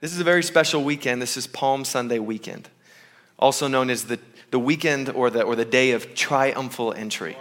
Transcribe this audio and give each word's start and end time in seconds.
This 0.00 0.14
is 0.14 0.20
a 0.20 0.24
very 0.24 0.42
special 0.42 0.82
weekend. 0.82 1.20
This 1.20 1.36
is 1.36 1.46
Palm 1.46 1.84
Sunday 1.84 2.18
weekend, 2.18 2.70
also 3.38 3.68
known 3.68 3.90
as 3.90 4.04
the, 4.04 4.18
the 4.50 4.58
weekend 4.58 5.10
or 5.10 5.28
the, 5.28 5.42
or 5.42 5.54
the 5.54 5.66
day 5.66 5.90
of 5.90 6.14
triumphal 6.14 6.94
entry. 6.94 7.36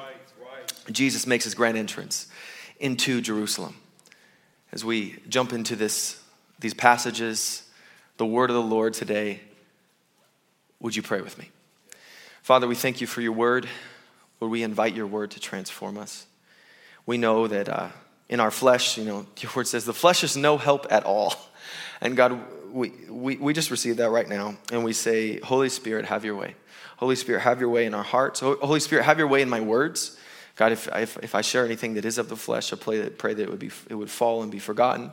Jesus 0.91 1.25
makes 1.25 1.45
his 1.45 1.55
grand 1.55 1.77
entrance 1.77 2.27
into 2.77 3.21
Jerusalem. 3.21 3.77
As 4.73 4.83
we 4.83 5.19
jump 5.29 5.53
into 5.53 5.77
this, 5.77 6.21
these 6.59 6.73
passages, 6.73 7.63
the 8.17 8.25
word 8.25 8.49
of 8.49 8.57
the 8.57 8.61
Lord 8.61 8.93
today, 8.93 9.39
would 10.81 10.97
you 10.97 11.01
pray 11.01 11.21
with 11.21 11.37
me? 11.37 11.51
Father, 12.41 12.67
we 12.67 12.75
thank 12.75 12.99
you 12.99 13.07
for 13.07 13.21
your 13.21 13.31
word. 13.31 13.69
Lord, 14.41 14.51
we 14.51 14.63
invite 14.63 14.93
your 14.93 15.07
word 15.07 15.31
to 15.31 15.39
transform 15.39 15.97
us. 15.97 16.25
We 17.05 17.17
know 17.17 17.47
that 17.47 17.69
uh, 17.69 17.87
in 18.27 18.41
our 18.41 18.51
flesh, 18.51 18.97
you 18.97 19.05
know, 19.05 19.27
your 19.37 19.51
word 19.55 19.67
says 19.67 19.85
the 19.85 19.93
flesh 19.93 20.25
is 20.25 20.35
no 20.35 20.57
help 20.57 20.87
at 20.89 21.05
all. 21.05 21.35
And 22.01 22.15
God, 22.15 22.39
we, 22.71 22.93
we, 23.09 23.37
we 23.37 23.53
just 23.53 23.71
receive 23.71 23.97
that 23.97 24.09
right 24.09 24.27
now. 24.27 24.55
And 24.71 24.83
we 24.83 24.93
say, 24.93 25.39
Holy 25.39 25.69
Spirit, 25.69 26.05
have 26.05 26.23
your 26.23 26.35
way. 26.35 26.55
Holy 26.97 27.15
Spirit, 27.15 27.41
have 27.41 27.59
your 27.59 27.69
way 27.69 27.85
in 27.85 27.93
our 27.93 28.03
hearts. 28.03 28.41
Holy 28.41 28.79
Spirit, 28.79 29.05
have 29.05 29.17
your 29.17 29.27
way 29.27 29.41
in 29.41 29.49
my 29.49 29.61
words. 29.61 30.17
God, 30.55 30.73
if, 30.73 30.89
if, 30.93 31.17
if 31.19 31.35
I 31.35 31.41
share 31.41 31.63
anything 31.63 31.93
that 31.93 32.03
is 32.03 32.17
of 32.17 32.27
the 32.27 32.35
flesh, 32.35 32.73
I 32.73 32.75
pray 32.75 32.99
that, 32.99 33.17
pray 33.17 33.33
that 33.33 33.41
it, 33.41 33.49
would 33.49 33.59
be, 33.59 33.71
it 33.89 33.95
would 33.95 34.09
fall 34.09 34.43
and 34.43 34.51
be 34.51 34.59
forgotten, 34.59 35.11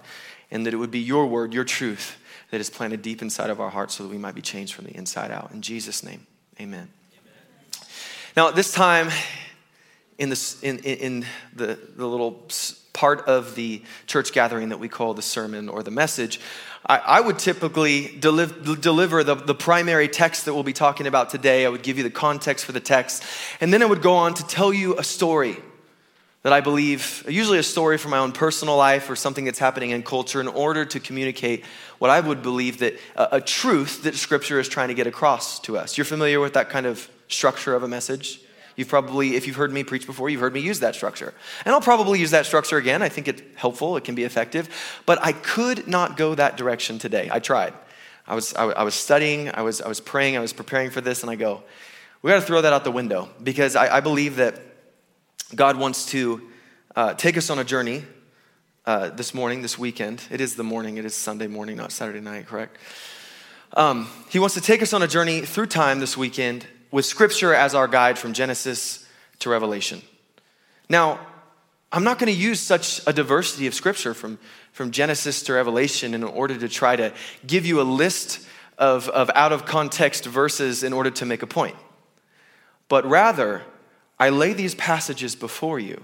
and 0.50 0.66
that 0.66 0.74
it 0.74 0.76
would 0.76 0.90
be 0.90 0.98
your 0.98 1.26
word, 1.26 1.54
your 1.54 1.62
truth, 1.62 2.18
that 2.50 2.60
is 2.60 2.68
planted 2.68 3.02
deep 3.02 3.22
inside 3.22 3.50
of 3.50 3.60
our 3.60 3.70
hearts 3.70 3.94
so 3.94 4.02
that 4.02 4.08
we 4.08 4.18
might 4.18 4.34
be 4.34 4.42
changed 4.42 4.74
from 4.74 4.86
the 4.86 4.96
inside 4.96 5.30
out. 5.30 5.52
In 5.52 5.62
Jesus' 5.62 6.02
name, 6.02 6.26
amen. 6.60 6.88
amen. 7.12 7.86
Now, 8.36 8.48
at 8.48 8.56
this 8.56 8.72
time, 8.72 9.08
in, 10.18 10.28
this, 10.28 10.60
in, 10.62 10.78
in 10.80 11.26
the, 11.54 11.78
the 11.96 12.06
little 12.06 12.48
part 12.96 13.28
of 13.28 13.54
the 13.54 13.82
church 14.06 14.32
gathering 14.32 14.70
that 14.70 14.80
we 14.80 14.88
call 14.88 15.12
the 15.12 15.22
sermon 15.22 15.68
or 15.68 15.82
the 15.82 15.90
message, 15.90 16.40
I, 16.86 16.96
I 16.96 17.20
would 17.20 17.38
typically 17.38 18.16
deliver, 18.18 18.74
deliver 18.74 19.22
the, 19.22 19.34
the 19.34 19.54
primary 19.54 20.08
text 20.08 20.46
that 20.46 20.54
we'll 20.54 20.62
be 20.62 20.72
talking 20.72 21.06
about 21.06 21.28
today. 21.28 21.66
I 21.66 21.68
would 21.68 21.82
give 21.82 21.98
you 21.98 22.02
the 22.02 22.10
context 22.10 22.64
for 22.64 22.72
the 22.72 22.80
text, 22.80 23.22
and 23.60 23.70
then 23.70 23.82
I 23.82 23.86
would 23.86 24.00
go 24.00 24.14
on 24.14 24.32
to 24.34 24.46
tell 24.46 24.72
you 24.72 24.98
a 24.98 25.04
story 25.04 25.56
that 26.42 26.52
I 26.52 26.60
believe, 26.60 27.26
usually 27.28 27.58
a 27.58 27.62
story 27.62 27.98
from 27.98 28.12
my 28.12 28.18
own 28.18 28.32
personal 28.32 28.76
life 28.76 29.10
or 29.10 29.16
something 29.16 29.44
that's 29.44 29.58
happening 29.58 29.90
in 29.90 30.02
culture, 30.02 30.40
in 30.40 30.48
order 30.48 30.84
to 30.84 31.00
communicate 31.00 31.64
what 31.98 32.10
I 32.10 32.20
would 32.20 32.40
believe 32.40 32.78
that 32.78 32.94
a 33.16 33.40
truth 33.40 34.04
that 34.04 34.14
Scripture 34.14 34.58
is 34.58 34.68
trying 34.68 34.88
to 34.88 34.94
get 34.94 35.06
across 35.06 35.60
to 35.60 35.76
us. 35.76 35.98
You're 35.98 36.04
familiar 36.04 36.40
with 36.40 36.54
that 36.54 36.70
kind 36.70 36.86
of 36.86 37.10
structure 37.28 37.74
of 37.74 37.82
a 37.82 37.88
message? 37.88 38.40
You've 38.76 38.88
probably, 38.88 39.36
if 39.36 39.46
you've 39.46 39.56
heard 39.56 39.72
me 39.72 39.84
preach 39.84 40.06
before, 40.06 40.28
you've 40.28 40.42
heard 40.42 40.52
me 40.52 40.60
use 40.60 40.80
that 40.80 40.94
structure. 40.94 41.32
And 41.64 41.74
I'll 41.74 41.80
probably 41.80 42.20
use 42.20 42.30
that 42.32 42.44
structure 42.44 42.76
again. 42.76 43.00
I 43.02 43.08
think 43.08 43.26
it's 43.26 43.42
helpful, 43.56 43.96
it 43.96 44.04
can 44.04 44.14
be 44.14 44.24
effective. 44.24 44.68
But 45.06 45.18
I 45.22 45.32
could 45.32 45.88
not 45.88 46.18
go 46.18 46.34
that 46.34 46.58
direction 46.58 46.98
today. 46.98 47.28
I 47.32 47.38
tried. 47.38 47.72
I 48.26 48.34
was, 48.34 48.54
I, 48.54 48.64
I 48.64 48.82
was 48.82 48.94
studying, 48.94 49.50
I 49.54 49.62
was, 49.62 49.80
I 49.80 49.88
was 49.88 50.00
praying, 50.00 50.36
I 50.36 50.40
was 50.40 50.52
preparing 50.52 50.90
for 50.90 51.00
this, 51.00 51.22
and 51.22 51.30
I 51.30 51.36
go, 51.36 51.62
we 52.22 52.30
got 52.30 52.40
to 52.40 52.46
throw 52.46 52.60
that 52.60 52.72
out 52.72 52.84
the 52.84 52.92
window 52.92 53.30
because 53.42 53.76
I, 53.76 53.96
I 53.96 54.00
believe 54.00 54.36
that 54.36 54.60
God 55.54 55.78
wants 55.78 56.06
to 56.06 56.42
uh, 56.94 57.14
take 57.14 57.38
us 57.38 57.50
on 57.50 57.58
a 57.58 57.64
journey 57.64 58.04
uh, 58.84 59.10
this 59.10 59.32
morning, 59.32 59.62
this 59.62 59.78
weekend. 59.78 60.22
It 60.30 60.40
is 60.40 60.56
the 60.56 60.64
morning, 60.64 60.98
it 60.98 61.04
is 61.04 61.14
Sunday 61.14 61.46
morning, 61.46 61.76
not 61.76 61.92
Saturday 61.92 62.20
night, 62.20 62.46
correct? 62.46 62.76
Um, 63.72 64.08
he 64.28 64.38
wants 64.38 64.54
to 64.54 64.60
take 64.60 64.82
us 64.82 64.92
on 64.92 65.02
a 65.02 65.08
journey 65.08 65.42
through 65.42 65.66
time 65.66 66.00
this 66.00 66.16
weekend 66.16 66.66
with 66.96 67.04
Scripture 67.04 67.52
as 67.52 67.74
our 67.74 67.86
guide 67.86 68.18
from 68.18 68.32
Genesis 68.32 69.06
to 69.38 69.50
Revelation. 69.50 70.00
Now, 70.88 71.20
I'm 71.92 72.04
not 72.04 72.18
going 72.18 72.32
to 72.32 72.40
use 72.40 72.58
such 72.58 73.06
a 73.06 73.12
diversity 73.12 73.66
of 73.66 73.74
Scripture 73.74 74.14
from, 74.14 74.38
from 74.72 74.90
Genesis 74.92 75.42
to 75.42 75.52
Revelation 75.52 76.14
in 76.14 76.24
order 76.24 76.56
to 76.56 76.70
try 76.70 76.96
to 76.96 77.12
give 77.46 77.66
you 77.66 77.82
a 77.82 77.84
list 77.84 78.48
of, 78.78 79.10
of 79.10 79.30
out 79.34 79.52
of 79.52 79.66
context 79.66 80.24
verses 80.24 80.82
in 80.82 80.94
order 80.94 81.10
to 81.10 81.26
make 81.26 81.42
a 81.42 81.46
point. 81.46 81.76
But 82.88 83.04
rather, 83.04 83.64
I 84.18 84.30
lay 84.30 84.54
these 84.54 84.74
passages 84.74 85.36
before 85.36 85.78
you 85.78 86.02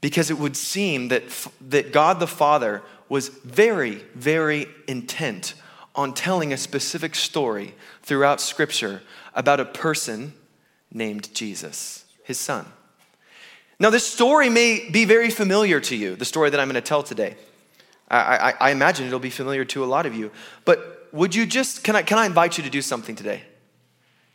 because 0.00 0.28
it 0.28 0.40
would 0.40 0.56
seem 0.56 1.06
that, 1.06 1.22
that 1.68 1.92
God 1.92 2.18
the 2.18 2.26
Father 2.26 2.82
was 3.08 3.28
very, 3.28 4.02
very 4.16 4.66
intent 4.88 5.54
on 5.94 6.14
telling 6.14 6.52
a 6.52 6.56
specific 6.56 7.14
story 7.14 7.76
throughout 8.02 8.40
Scripture 8.40 9.02
about 9.38 9.60
a 9.60 9.64
person 9.64 10.34
named 10.92 11.32
Jesus, 11.32 12.04
his 12.24 12.38
son. 12.38 12.66
Now, 13.78 13.88
this 13.88 14.04
story 14.04 14.50
may 14.50 14.90
be 14.90 15.04
very 15.04 15.30
familiar 15.30 15.78
to 15.78 15.94
you, 15.94 16.16
the 16.16 16.24
story 16.24 16.50
that 16.50 16.58
I'm 16.58 16.66
going 16.66 16.74
to 16.74 16.80
tell 16.80 17.04
today. 17.04 17.36
I, 18.10 18.18
I, 18.18 18.54
I, 18.60 18.70
imagine 18.72 19.06
it'll 19.06 19.20
be 19.20 19.30
familiar 19.30 19.64
to 19.66 19.84
a 19.84 19.86
lot 19.86 20.06
of 20.06 20.14
you. 20.14 20.32
But 20.64 21.08
would 21.12 21.36
you 21.36 21.46
just, 21.46 21.84
can 21.84 21.94
I, 21.94 22.02
can 22.02 22.18
I 22.18 22.26
invite 22.26 22.58
you 22.58 22.64
to 22.64 22.70
do 22.70 22.82
something 22.82 23.14
today? 23.14 23.42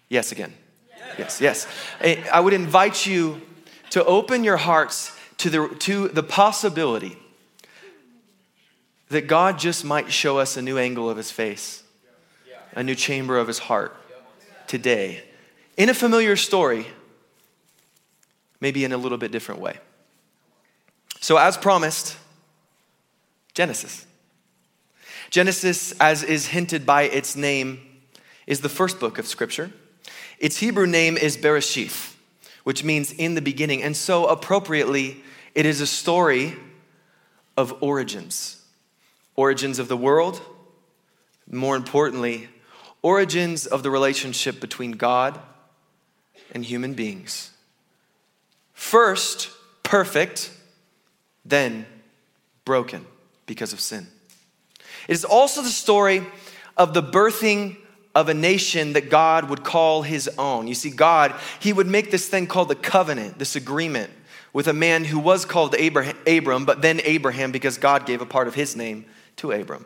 Yes, 0.08 0.32
again. 0.32 0.54
Yes, 1.18 1.42
yes. 1.42 1.68
I, 2.00 2.24
I 2.32 2.40
would 2.40 2.54
invite 2.54 3.06
you 3.06 3.42
to 3.90 4.06
open 4.06 4.46
your 4.46 4.58
hearts 4.58 5.12
to 5.40 5.50
the, 5.50 5.76
to 5.80 6.08
the 6.08 6.24
possibility 6.24 7.18
that 9.10 9.28
God 9.28 9.60
just 9.60 9.84
might 9.84 10.14
show 10.14 10.38
us 10.38 10.56
a 10.56 10.62
new 10.62 10.78
angle 10.78 11.10
of 11.10 11.18
his 11.18 11.30
face, 11.30 11.84
a 12.74 12.84
new 12.84 12.96
chamber 12.96 13.38
of 13.38 13.48
his 13.48 13.60
heart 13.60 13.98
today 14.74 15.22
in 15.78 15.88
a 15.88 15.94
familiar 15.94 16.36
story, 16.36 16.88
maybe 18.60 18.84
in 18.84 18.92
a 18.92 18.98
little 18.98 19.20
bit 19.20 19.32
different 19.32 19.62
way. 19.62 19.78
So, 21.22 21.38
as 21.38 21.58
promised, 21.58 22.18
Genesis. 23.54 24.08
Genesis, 25.30 25.92
as 26.00 26.24
is 26.24 26.48
hinted 26.48 26.88
by 26.88 27.04
its 27.04 27.36
name, 27.36 27.82
is 28.48 28.62
the 28.62 28.70
first 28.70 29.00
book 29.00 29.20
of 29.20 29.28
Scripture. 29.28 29.72
Its 30.40 30.58
Hebrew 30.58 30.88
name 30.88 31.18
is 31.18 31.38
Bereshith, 31.38 32.16
which 32.64 32.84
means 32.84 33.12
in 33.12 33.36
the 33.36 33.44
beginning. 33.44 33.84
And 33.84 33.96
so, 33.96 34.26
appropriately, 34.26 35.22
it 35.54 35.68
is 35.68 35.82
a 35.82 35.88
story 35.88 36.56
of 37.56 37.76
origins 37.80 38.60
origins 39.36 39.78
of 39.78 39.88
the 39.88 39.98
world, 39.98 40.42
more 41.48 41.76
importantly, 41.76 42.50
origins 43.04 43.68
of 43.68 43.84
the 43.84 43.92
relationship 43.92 44.60
between 44.60 44.94
God 44.94 45.40
and 46.52 46.66
human 46.66 46.94
beings. 46.94 47.52
First, 48.74 49.52
perfect, 49.84 50.52
then 51.46 51.86
broken 52.66 53.06
because 53.46 53.74
of 53.74 53.80
sin. 53.80 54.08
It 55.08 55.14
is 55.14 55.26
also 55.26 55.62
the 55.62 55.70
story 55.70 56.26
of 56.78 56.94
the 56.94 57.04
birthing 57.04 57.78
of 58.16 58.30
a 58.30 58.34
nation 58.34 58.94
that 58.94 59.10
God 59.10 59.50
would 59.50 59.64
call 59.64 60.04
his 60.04 60.30
own. 60.38 60.68
You 60.68 60.76
see, 60.76 60.90
God, 60.90 61.34
he 61.60 61.74
would 61.74 61.88
make 61.88 62.12
this 62.12 62.28
thing 62.28 62.48
called 62.48 62.70
the 62.70 62.76
covenant, 62.76 63.40
this 63.40 63.56
agreement 63.56 64.12
with 64.54 64.68
a 64.68 64.74
man 64.74 65.04
who 65.04 65.18
was 65.20 65.46
called 65.46 65.76
Abraham, 65.76 66.16
Abram, 66.28 66.64
but 66.64 66.82
then 66.82 67.02
Abraham 67.04 67.52
because 67.52 67.78
God 67.78 68.06
gave 68.06 68.22
a 68.22 68.26
part 68.26 68.48
of 68.48 68.54
his 68.54 68.76
name 68.76 69.06
to 69.38 69.52
Abram. 69.52 69.86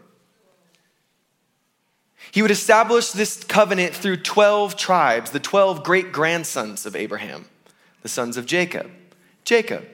He 2.31 2.41
would 2.41 2.51
establish 2.51 3.11
this 3.11 3.43
covenant 3.43 3.93
through 3.93 4.17
12 4.17 4.75
tribes, 4.75 5.31
the 5.31 5.39
12 5.39 5.83
great 5.83 6.11
grandsons 6.11 6.85
of 6.85 6.95
Abraham, 6.95 7.45
the 8.01 8.09
sons 8.09 8.37
of 8.37 8.45
Jacob. 8.45 8.91
Jacob, 9.45 9.85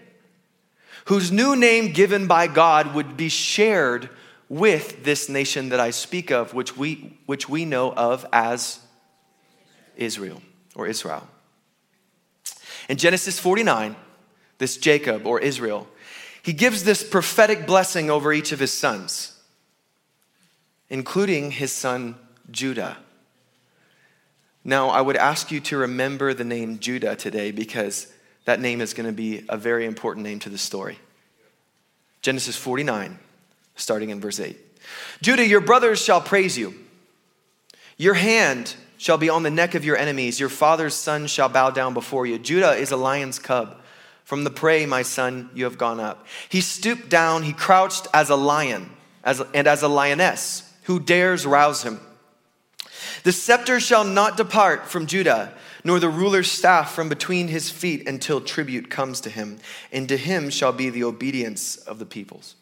whose 1.06 1.32
new 1.32 1.56
name 1.56 1.94
given 1.94 2.28
by 2.28 2.48
God 2.48 2.96
would 2.96 3.16
be 3.16 3.30
shared 3.30 4.10
with 4.50 5.04
this 5.04 5.30
nation 5.30 5.70
that 5.70 5.80
I 5.80 5.92
speak 5.92 6.32
of, 6.32 6.54
which 6.54 6.76
we, 6.76 7.18
which 7.26 7.48
we 7.48 7.66
know 7.66 7.94
of 7.94 8.26
as 8.34 8.80
Israel 9.96 10.42
or 10.76 10.88
Israel. 10.88 11.28
In 12.90 12.98
Genesis 12.98 13.40
49, 13.40 13.96
this 14.58 14.78
Jacob 14.78 15.26
or 15.26 15.40
Israel, 15.40 15.88
he 16.42 16.54
gives 16.54 16.84
this 16.84 17.08
prophetic 17.08 17.66
blessing 17.66 18.10
over 18.10 18.34
each 18.34 18.52
of 18.52 18.60
his 18.60 18.74
sons, 18.74 19.40
including 20.90 21.52
his 21.52 21.72
son 21.72 22.16
Judah. 22.52 22.98
Now, 24.64 24.90
I 24.90 25.02
would 25.02 25.18
ask 25.18 25.52
you 25.52 25.60
to 25.62 25.78
remember 25.78 26.34
the 26.34 26.44
name 26.44 26.80
Judah 26.80 27.16
today 27.16 27.52
because 27.52 28.12
that 28.46 28.60
name 28.60 28.82
is 28.82 28.94
going 28.94 29.08
to 29.08 29.14
be 29.14 29.44
a 29.50 29.58
very 29.58 29.86
important 29.86 30.26
name 30.26 30.40
to 30.40 30.50
the 30.50 30.58
story. 30.58 30.98
Genesis 32.22 32.56
49, 32.56 33.20
starting 33.76 34.10
in 34.10 34.22
verse 34.22 34.40
8. 34.40 34.58
Judah, 35.22 35.46
your 35.46 35.62
brothers 35.62 36.02
shall 36.02 36.22
praise 36.22 36.58
you. 36.58 36.74
Your 37.98 38.14
hand 38.14 38.76
shall 38.98 39.18
be 39.18 39.30
on 39.30 39.44
the 39.44 39.50
neck 39.50 39.76
of 39.76 39.84
your 39.84 39.98
enemies. 39.98 40.40
Your 40.40 40.50
father's 40.50 40.94
son 40.94 41.28
shall 41.28 41.50
bow 41.50 41.70
down 41.70 41.94
before 41.94 42.26
you. 42.26 42.40
Judah 42.40 42.72
is 42.72 42.92
a 42.92 42.98
lion's 42.98 43.40
cub. 43.40 43.82
From 44.24 44.46
the 44.46 44.50
prey, 44.50 44.86
my 44.86 45.02
son, 45.02 45.50
you 45.54 45.66
have 45.66 45.78
gone 45.78 46.00
up. 46.00 46.26
He 46.48 46.62
stooped 46.62 47.10
down, 47.10 47.44
he 47.44 47.52
crouched 47.52 48.08
as 48.14 48.30
a 48.30 48.38
lion 48.38 48.90
as, 49.24 49.42
and 49.54 49.68
as 49.68 49.84
a 49.84 49.90
lioness. 49.90 50.72
Who 50.84 51.00
dares 51.00 51.46
rouse 51.46 51.84
him? 51.84 52.00
The 53.24 53.32
scepter 53.32 53.80
shall 53.80 54.04
not 54.04 54.38
depart 54.38 54.88
from 54.88 55.08
Judah, 55.08 55.54
nor 55.84 56.00
the 56.00 56.10
ruler's 56.10 56.52
staff 56.52 56.94
from 56.94 57.10
between 57.10 57.48
his 57.48 57.70
feet 57.70 58.08
until 58.08 58.42
tribute 58.42 58.90
comes 58.90 59.22
to 59.22 59.30
him, 59.30 59.60
and 59.92 60.08
to 60.10 60.18
him 60.18 60.50
shall 60.50 60.74
be 60.74 60.90
the 60.90 61.04
obedience 61.04 61.78
of 61.78 62.00
the 62.00 62.06
peoples. 62.06 62.56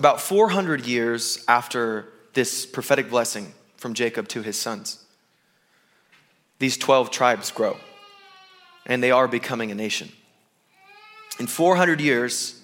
about 0.00 0.18
400 0.18 0.86
years 0.86 1.44
after 1.46 2.08
this 2.32 2.64
prophetic 2.64 3.10
blessing 3.10 3.52
from 3.76 3.92
Jacob 3.92 4.28
to 4.28 4.40
his 4.40 4.58
sons, 4.58 5.04
these 6.58 6.78
12 6.78 7.10
tribes 7.10 7.50
grow 7.50 7.76
and 8.86 9.02
they 9.02 9.10
are 9.10 9.28
becoming 9.28 9.70
a 9.70 9.74
nation. 9.74 10.10
In 11.38 11.46
400 11.46 12.00
years, 12.00 12.59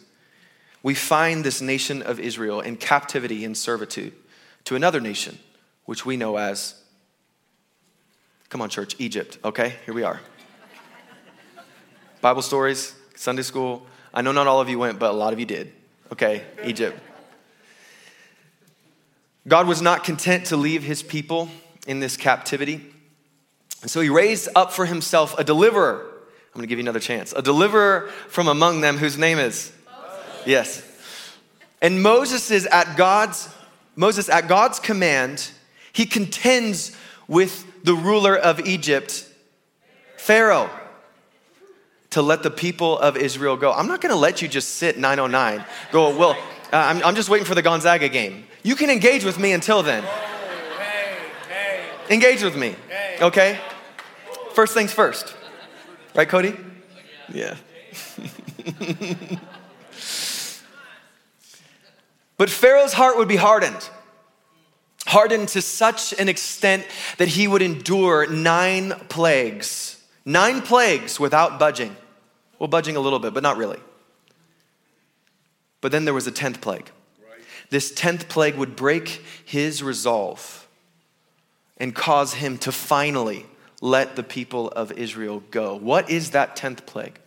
we 0.87 0.95
find 0.95 1.43
this 1.43 1.61
nation 1.61 2.01
of 2.01 2.21
Israel 2.21 2.61
in 2.61 2.77
captivity 2.77 3.45
and 3.45 3.59
servitude 3.59 4.13
to 4.63 4.77
another 4.77 5.01
nation, 5.01 5.37
which 5.85 6.07
we 6.07 6.17
know 6.17 6.37
as, 6.37 6.81
come 8.51 8.61
on, 8.63 8.69
church, 8.69 8.95
Egypt, 9.01 9.37
okay? 9.45 9.75
Here 9.85 9.93
we 9.93 10.05
are. 10.05 10.21
Bible 12.21 12.41
stories, 12.41 12.95
Sunday 13.17 13.43
school. 13.43 13.85
I 14.15 14.23
know 14.23 14.31
not 14.31 14.47
all 14.47 14.61
of 14.61 14.69
you 14.69 14.79
went, 14.79 15.01
but 15.01 15.11
a 15.11 15.17
lot 15.17 15.33
of 15.33 15.41
you 15.41 15.45
did. 15.45 15.73
Okay, 16.13 16.45
Egypt. 16.65 16.97
God 19.49 19.67
was 19.67 19.83
not 19.83 20.05
content 20.05 20.47
to 20.47 20.57
leave 20.57 20.85
his 20.85 21.03
people 21.03 21.49
in 21.89 21.99
this 21.99 22.17
captivity. 22.17 22.95
And 23.83 23.91
so 23.91 24.01
he 24.01 24.09
raised 24.09 24.51
up 24.55 24.71
for 24.71 24.87
himself 24.87 25.37
a 25.37 25.43
deliverer. 25.43 26.03
I'm 26.05 26.53
going 26.53 26.63
to 26.63 26.69
give 26.69 26.79
you 26.79 26.85
another 26.85 27.01
chance. 27.01 27.33
A 27.33 27.43
deliverer 27.43 28.09
from 28.29 28.47
among 28.47 28.83
them 28.83 28.99
whose 28.99 29.19
name 29.19 29.41
is. 29.41 29.73
Yes. 30.47 30.83
And 31.83 32.03
Moses 32.03 32.51
is 32.51 32.67
at 32.67 32.97
God's 32.97 33.49
Moses 33.97 34.29
at 34.29 34.47
God's 34.47 34.79
command, 34.79 35.51
he 35.93 36.05
contends 36.05 36.95
with 37.27 37.65
the 37.83 37.95
ruler 37.95 38.37
of 38.37 38.61
Egypt, 38.61 39.27
Pharaoh, 40.19 40.71
to 42.11 42.21
let 42.21 42.43
the 42.43 42.51
people 42.51 42.99
of 42.99 43.17
Israel 43.17 43.57
go. 43.57 43.73
I'm 43.73 43.89
not 43.89 44.03
going 44.03 44.13
to 44.13 44.19
let 44.19 44.43
you 44.43 44.49
just 44.49 44.75
sit 44.75 44.99
909. 44.99 45.65
Go, 45.93 46.17
well, 46.17 46.33
uh, 46.33 46.77
I'm, 46.77 47.03
I'm 47.03 47.15
just 47.15 47.31
waiting 47.31 47.47
for 47.47 47.55
the 47.55 47.63
Gonzaga 47.63 48.09
game. 48.11 48.45
You 48.63 48.77
can 48.77 48.91
engage 48.91 49.25
with 49.25 49.39
me 49.39 49.53
until 49.53 49.83
then. 49.83 50.05
Engage 52.11 52.43
with 52.43 52.57
me, 52.57 52.77
okay? 53.21 53.59
First 54.53 54.75
things 54.75 54.93
first. 54.93 55.35
Right, 56.15 56.29
Cody? 56.29 56.55
Yeah. 57.33 57.57
but 62.37 62.51
Pharaoh's 62.51 62.93
heart 62.93 63.17
would 63.17 63.29
be 63.29 63.37
hardened. 63.37 63.89
Hardened 65.07 65.49
to 65.51 65.63
such 65.63 66.13
an 66.19 66.29
extent 66.29 66.85
that 67.19 67.29
he 67.29 67.47
would 67.47 67.63
endure 67.63 68.27
nine 68.27 68.93
plagues. 69.09 70.03
Nine 70.25 70.63
plagues 70.63 71.21
without 71.21 71.59
budging. 71.59 71.97
Well, 72.59 72.69
budging 72.69 72.97
a 72.97 73.01
little 73.01 73.19
bit, 73.19 73.33
but 73.33 73.43
not 73.43 73.57
really. 73.57 73.79
But 75.81 75.93
then 75.93 76.05
there 76.05 76.15
was 76.15 76.27
a 76.27 76.33
tenth 76.33 76.61
plague. 76.61 76.91
This 77.71 77.93
tenth 77.93 78.29
plague 78.29 78.57
would 78.57 78.77
break 78.77 79.23
his 79.45 79.83
resolve 79.83 80.67
and 81.77 81.95
cause 81.95 82.35
him 82.35 82.59
to 82.59 82.73
finally 82.73 83.47
let 83.81 84.17
the 84.17 84.23
people 84.23 84.69
of 84.69 84.93
Israel 84.93 85.43
go. 85.51 85.77
What 85.77 86.11
is 86.11 86.31
that 86.31 86.57
tenth 86.57 86.87
plague? 86.87 87.19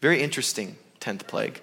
Very 0.00 0.22
interesting 0.22 0.76
tenth 1.00 1.26
plague. 1.26 1.60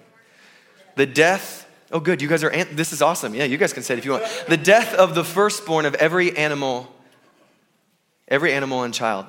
The 0.96 1.06
death. 1.06 1.66
Oh, 1.92 2.00
good. 2.00 2.22
You 2.22 2.28
guys 2.28 2.44
are. 2.44 2.50
This 2.64 2.92
is 2.92 3.02
awesome. 3.02 3.34
Yeah, 3.34 3.44
you 3.44 3.56
guys 3.56 3.72
can 3.72 3.82
say 3.82 3.94
it 3.94 3.98
if 3.98 4.04
you 4.04 4.12
want. 4.12 4.24
The 4.48 4.56
death 4.56 4.94
of 4.94 5.14
the 5.14 5.24
firstborn 5.24 5.86
of 5.86 5.94
every 5.96 6.36
animal, 6.36 6.88
every 8.28 8.52
animal 8.52 8.84
and 8.84 8.94
child. 8.94 9.26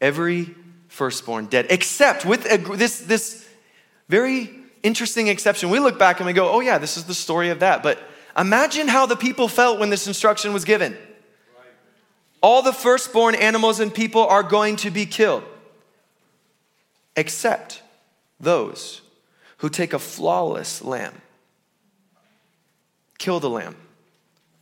Every 0.00 0.54
firstborn 0.88 1.46
dead, 1.46 1.66
except 1.70 2.26
with 2.26 2.44
a, 2.50 2.58
this 2.76 3.00
this 3.00 3.48
very 4.08 4.50
interesting 4.82 5.28
exception. 5.28 5.70
We 5.70 5.78
look 5.78 5.98
back 5.98 6.20
and 6.20 6.26
we 6.26 6.32
go, 6.32 6.50
oh, 6.50 6.60
yeah, 6.60 6.78
this 6.78 6.96
is 6.96 7.04
the 7.04 7.14
story 7.14 7.48
of 7.50 7.60
that. 7.60 7.82
But 7.82 7.98
imagine 8.36 8.88
how 8.88 9.06
the 9.06 9.16
people 9.16 9.48
felt 9.48 9.78
when 9.78 9.90
this 9.90 10.06
instruction 10.06 10.52
was 10.52 10.64
given. 10.64 10.96
All 12.42 12.62
the 12.62 12.72
firstborn 12.72 13.34
animals 13.34 13.80
and 13.80 13.92
people 13.92 14.26
are 14.26 14.42
going 14.42 14.76
to 14.76 14.90
be 14.90 15.06
killed, 15.06 15.42
except 17.16 17.82
those 18.38 19.00
who 19.58 19.68
take 19.70 19.92
a 19.92 19.98
flawless 19.98 20.84
lamb, 20.84 21.22
kill 23.18 23.40
the 23.40 23.50
lamb, 23.50 23.76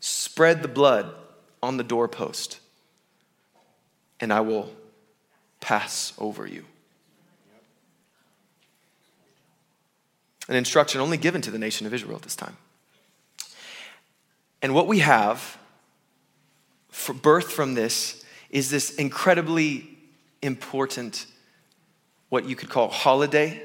spread 0.01 0.63
the 0.63 0.69
blood 0.69 1.13
on 1.63 1.77
the 1.77 1.85
doorpost, 1.85 2.61
and 4.21 4.33
I 4.33 4.41
will 4.41 4.71
pass 5.61 6.13
over 6.19 6.47
you. 6.47 6.65
an 10.49 10.57
instruction 10.57 11.01
only 11.01 11.17
given 11.17 11.41
to 11.43 11.51
the 11.51 11.59
nation 11.59 11.87
of 11.87 11.95
Israel 11.95 12.17
at 12.17 12.23
this 12.23 12.37
time. 12.37 12.57
And 14.63 14.75
what 14.75 14.87
we 14.87 15.01
have 15.01 15.59
for 16.91 17.13
birth 17.13 17.53
from 17.53 17.75
this 17.75 18.25
is 18.51 18.71
this 18.71 18.95
incredibly 18.95 19.89
important, 20.43 21.27
what 22.29 22.47
you 22.47 22.57
could 22.57 22.71
call 22.71 22.89
holiday, 22.89 23.63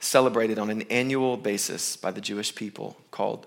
celebrated 0.00 0.58
on 0.58 0.70
an 0.70 0.82
annual 0.82 1.36
basis 1.36 1.96
by 1.96 2.10
the 2.10 2.20
Jewish 2.20 2.54
people 2.54 2.96
called 3.10 3.46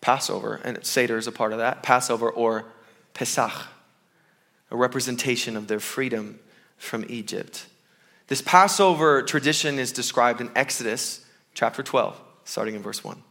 Passover. 0.00 0.60
And 0.64 0.84
Seder 0.84 1.16
is 1.16 1.26
a 1.26 1.32
part 1.32 1.52
of 1.52 1.58
that. 1.58 1.82
Passover 1.82 2.30
or 2.30 2.66
Pesach, 3.14 3.52
a 4.70 4.76
representation 4.76 5.56
of 5.56 5.68
their 5.68 5.80
freedom 5.80 6.38
from 6.76 7.04
Egypt. 7.08 7.66
This 8.28 8.40
Passover 8.40 9.22
tradition 9.22 9.78
is 9.78 9.92
described 9.92 10.40
in 10.40 10.50
Exodus 10.54 11.24
chapter 11.54 11.82
12, 11.82 12.20
starting 12.44 12.74
in 12.74 12.82
verse 12.82 13.02
1. 13.02 13.22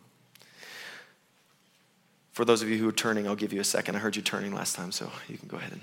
For 2.33 2.45
those 2.45 2.61
of 2.61 2.69
you 2.69 2.77
who 2.77 2.87
are 2.87 2.93
turning, 2.93 3.27
I'll 3.27 3.35
give 3.35 3.53
you 3.53 3.61
a 3.61 3.65
second. 3.65 3.95
I 3.95 3.99
heard 3.99 4.15
you 4.15 4.21
turning 4.21 4.53
last 4.53 4.75
time, 4.75 4.91
so 4.91 5.11
you 5.27 5.37
can 5.37 5.47
go 5.47 5.57
ahead 5.57 5.71
and. 5.71 5.81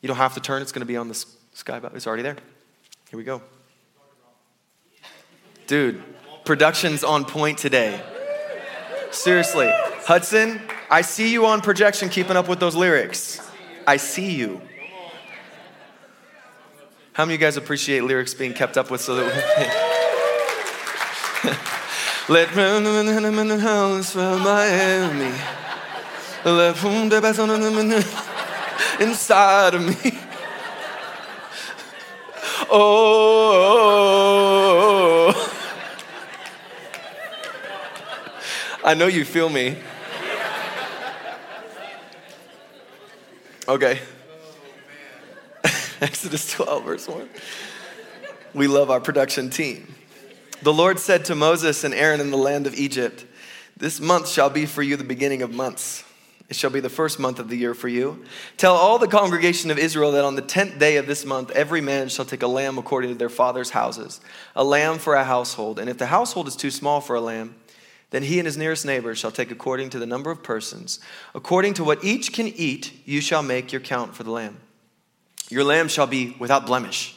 You 0.00 0.06
don't 0.06 0.16
have 0.16 0.34
to 0.34 0.40
turn, 0.40 0.62
it's 0.62 0.72
going 0.72 0.80
to 0.80 0.86
be 0.86 0.96
on 0.96 1.08
the 1.08 1.24
sky. 1.52 1.80
It's 1.94 2.06
already 2.06 2.22
there. 2.22 2.36
Here 3.10 3.18
we 3.18 3.24
go. 3.24 3.42
Dude, 5.66 6.02
production's 6.44 7.04
on 7.04 7.24
point 7.24 7.58
today. 7.58 8.02
Seriously. 9.10 9.70
Hudson, 10.04 10.60
I 10.90 11.02
see 11.02 11.32
you 11.32 11.46
on 11.46 11.60
projection 11.60 12.08
keeping 12.08 12.36
up 12.36 12.48
with 12.48 12.60
those 12.60 12.74
lyrics. 12.74 13.40
I 13.86 13.96
see 13.96 14.32
you. 14.32 14.60
How 17.12 17.24
many 17.24 17.34
of 17.34 17.40
you 17.40 17.46
guys 17.46 17.56
appreciate 17.56 18.04
lyrics 18.04 18.34
being 18.34 18.54
kept 18.54 18.78
up 18.78 18.90
with 18.90 19.00
so 19.00 19.16
that 19.16 19.26
Miami. 24.38 25.34
Let 26.44 26.76
the 26.76 27.20
best 27.20 27.40
inside 29.00 29.74
of 29.74 29.82
me. 29.82 30.18
Oh, 32.70 33.10
I 38.82 38.94
know 38.94 39.06
you 39.06 39.26
feel 39.26 39.50
me. 39.50 39.76
Okay. 43.68 44.00
Exodus 46.00 46.50
12, 46.52 46.84
verse 46.84 47.06
1. 47.06 47.28
We 48.54 48.66
love 48.66 48.90
our 48.90 49.00
production 49.00 49.50
team. 49.50 49.94
The 50.62 50.72
Lord 50.72 50.98
said 50.98 51.26
to 51.26 51.34
Moses 51.34 51.84
and 51.84 51.92
Aaron 51.92 52.20
in 52.20 52.30
the 52.30 52.38
land 52.38 52.66
of 52.66 52.74
Egypt, 52.74 53.26
This 53.76 54.00
month 54.00 54.28
shall 54.28 54.48
be 54.48 54.64
for 54.64 54.82
you 54.82 54.96
the 54.96 55.04
beginning 55.04 55.42
of 55.42 55.52
months. 55.52 56.02
It 56.48 56.56
shall 56.56 56.70
be 56.70 56.80
the 56.80 56.88
first 56.88 57.20
month 57.20 57.38
of 57.38 57.48
the 57.48 57.56
year 57.56 57.74
for 57.74 57.86
you. 57.86 58.24
Tell 58.56 58.74
all 58.74 58.98
the 58.98 59.06
congregation 59.06 59.70
of 59.70 59.78
Israel 59.78 60.12
that 60.12 60.24
on 60.24 60.34
the 60.34 60.42
tenth 60.42 60.78
day 60.78 60.96
of 60.96 61.06
this 61.06 61.24
month, 61.24 61.50
every 61.50 61.80
man 61.80 62.08
shall 62.08 62.24
take 62.24 62.42
a 62.42 62.48
lamb 62.48 62.78
according 62.78 63.10
to 63.10 63.16
their 63.16 63.28
father's 63.28 63.70
houses, 63.70 64.20
a 64.56 64.64
lamb 64.64 64.98
for 64.98 65.14
a 65.14 65.22
household. 65.22 65.78
And 65.78 65.88
if 65.88 65.98
the 65.98 66.06
household 66.06 66.48
is 66.48 66.56
too 66.56 66.70
small 66.70 67.00
for 67.00 67.14
a 67.14 67.20
lamb, 67.20 67.54
then 68.10 68.24
he 68.24 68.38
and 68.38 68.46
his 68.46 68.56
nearest 68.56 68.84
neighbor 68.84 69.14
shall 69.14 69.30
take 69.30 69.50
according 69.50 69.90
to 69.90 69.98
the 69.98 70.06
number 70.06 70.30
of 70.30 70.42
persons. 70.42 70.98
According 71.34 71.74
to 71.74 71.84
what 71.84 72.04
each 72.04 72.32
can 72.32 72.48
eat, 72.48 72.92
you 73.04 73.20
shall 73.20 73.42
make 73.42 73.72
your 73.72 73.80
count 73.80 74.14
for 74.14 74.24
the 74.24 74.32
lamb. 74.32 74.58
Your 75.48 75.64
lamb 75.64 75.88
shall 75.88 76.06
be 76.06 76.36
without 76.38 76.66
blemish, 76.66 77.16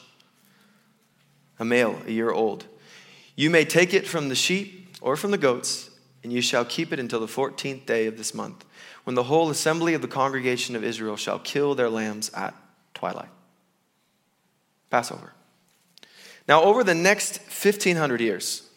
a 1.60 1.66
male, 1.66 2.00
a 2.08 2.12
year 2.12 2.32
old. 2.32 2.66
You 3.36 3.50
may 3.50 3.66
take 3.66 3.94
it 3.94 4.08
from 4.08 4.30
the 4.30 4.36
sheep 4.36 4.98
or 5.02 5.16
from 5.16 5.32
the 5.32 5.38
goats, 5.38 5.90
and 6.24 6.32
you 6.32 6.42
shall 6.42 6.66
keep 6.66 6.94
it 6.94 7.00
until 7.00 7.20
the 7.20 7.28
14th 7.28 7.86
day 7.86 8.06
of 8.08 8.18
this 8.18 8.34
month, 8.34 8.64
when 9.04 9.16
the 9.16 9.24
whole 9.24 9.50
assembly 9.50 9.94
of 9.94 10.02
the 10.02 10.08
congregation 10.08 10.76
of 10.76 10.84
Israel 10.84 11.18
shall 11.18 11.40
kill 11.40 11.76
their 11.76 11.90
lambs 11.90 12.32
at 12.34 12.56
twilight. 12.94 13.30
Passover. 14.90 15.34
Now, 16.48 16.62
over 16.64 16.84
the 16.84 16.96
next 16.96 17.40
1500 17.40 18.22
years, 18.22 18.70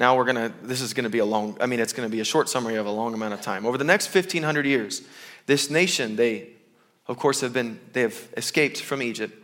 now 0.00 0.16
we're 0.16 0.24
gonna, 0.24 0.52
this 0.62 0.80
is 0.80 0.94
gonna 0.94 1.10
be 1.10 1.18
a 1.18 1.24
long, 1.24 1.56
I 1.60 1.66
mean, 1.66 1.78
it's 1.78 1.92
gonna 1.92 2.08
be 2.08 2.20
a 2.20 2.24
short 2.24 2.48
summary 2.48 2.74
of 2.74 2.86
a 2.86 2.90
long 2.90 3.14
amount 3.14 3.34
of 3.34 3.42
time. 3.42 3.64
Over 3.64 3.78
the 3.78 3.84
next 3.84 4.12
1500 4.12 4.66
years, 4.66 5.02
this 5.46 5.70
nation, 5.70 6.16
they, 6.16 6.48
of 7.06 7.18
course, 7.18 7.42
have 7.42 7.52
been, 7.52 7.78
they 7.92 8.00
have 8.00 8.28
escaped 8.36 8.80
from 8.80 9.02
Egypt, 9.02 9.36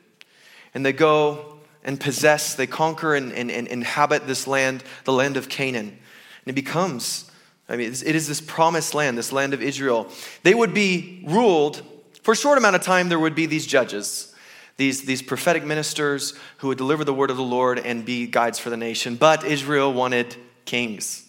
and 0.75 0.85
they 0.85 0.93
go 0.93 1.61
and 1.85 2.01
possess, 2.01 2.55
they 2.57 2.67
conquer 2.67 3.15
and, 3.15 3.33
and, 3.33 3.51
and 3.51 3.69
inhabit 3.69 4.27
this 4.27 4.49
land, 4.49 4.83
the 5.05 5.13
land 5.13 5.37
of 5.37 5.49
Canaan. 5.49 5.89
And 5.89 5.99
it 6.47 6.55
becomes 6.55 7.31
I 7.69 7.77
mean, 7.77 7.91
it 7.91 8.15
is 8.15 8.29
this 8.29 8.41
promised 8.41 8.95
land, 8.95 9.19
this 9.19 9.33
land 9.33 9.53
of 9.53 9.61
Israel. 9.63 10.09
They 10.43 10.55
would 10.55 10.73
be 10.73 11.25
ruled, 11.27 11.83
for 12.23 12.33
a 12.33 12.37
short 12.37 12.59
amount 12.59 12.77
of 12.77 12.83
time, 12.83 13.09
there 13.09 13.19
would 13.19 13.35
be 13.35 13.47
these 13.47 13.67
judges, 13.67 14.33
these, 14.77 15.03
these 15.03 15.21
prophetic 15.21 15.65
ministers 15.65 16.35
who 16.59 16.69
would 16.69 16.79
deliver 16.79 17.03
the 17.03 17.15
word 17.15 17.31
of 17.31 17.37
the 17.37 17.43
Lord 17.43 17.79
and 17.79 18.05
be 18.05 18.27
guides 18.27 18.59
for 18.59 18.71
the 18.71 18.77
nation. 18.77 19.17
But 19.17 19.45
Israel 19.45 19.93
wanted 19.93 20.37
kings. 20.67 21.27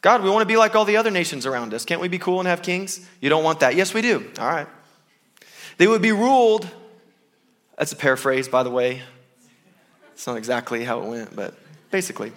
God, 0.00 0.22
we 0.22 0.30
want 0.30 0.42
to 0.42 0.46
be 0.46 0.56
like 0.56 0.74
all 0.74 0.84
the 0.84 0.96
other 0.96 1.10
nations 1.10 1.44
around 1.44 1.74
us. 1.74 1.84
Can't 1.84 2.00
we 2.00 2.08
be 2.08 2.18
cool 2.18 2.38
and 2.38 2.48
have 2.48 2.62
kings? 2.62 3.06
You 3.20 3.28
don't 3.28 3.44
want 3.44 3.60
that. 3.60 3.74
Yes, 3.74 3.92
we 3.92 4.00
do. 4.00 4.30
All 4.38 4.48
right. 4.48 4.68
They 5.76 5.86
would 5.86 6.02
be 6.02 6.12
ruled, 6.12 6.68
that's 7.76 7.92
a 7.92 7.96
paraphrase, 7.96 8.48
by 8.48 8.62
the 8.62 8.70
way. 8.70 9.02
It's 10.12 10.26
not 10.26 10.36
exactly 10.36 10.84
how 10.84 11.00
it 11.00 11.08
went, 11.08 11.36
but 11.36 11.54
basically. 11.90 12.32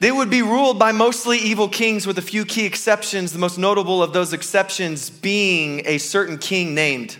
They 0.00 0.10
would 0.10 0.30
be 0.30 0.42
ruled 0.42 0.80
by 0.80 0.90
mostly 0.90 1.38
evil 1.38 1.68
kings 1.68 2.08
with 2.08 2.18
a 2.18 2.22
few 2.22 2.44
key 2.44 2.66
exceptions, 2.66 3.32
the 3.32 3.38
most 3.38 3.56
notable 3.56 4.02
of 4.02 4.12
those 4.12 4.32
exceptions 4.32 5.08
being 5.08 5.82
a 5.84 5.98
certain 5.98 6.38
king 6.38 6.74
named 6.74 7.16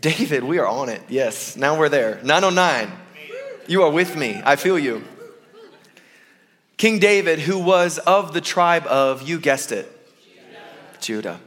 David. 0.00 0.18
David 0.18 0.44
we 0.44 0.58
are 0.58 0.66
on 0.66 0.88
it. 0.88 1.02
Yes, 1.10 1.54
now 1.54 1.78
we're 1.78 1.90
there. 1.90 2.18
909. 2.24 2.90
You 3.66 3.82
are 3.82 3.90
with 3.90 4.16
me. 4.16 4.40
I 4.42 4.56
feel 4.56 4.78
you. 4.78 5.04
King 6.76 6.98
David, 6.98 7.38
who 7.38 7.58
was 7.58 7.98
of 7.98 8.32
the 8.32 8.40
tribe 8.40 8.86
of, 8.86 9.22
you 9.28 9.38
guessed 9.38 9.72
it, 9.72 9.90
Judah. 11.00 11.00
Judah. 11.00 11.40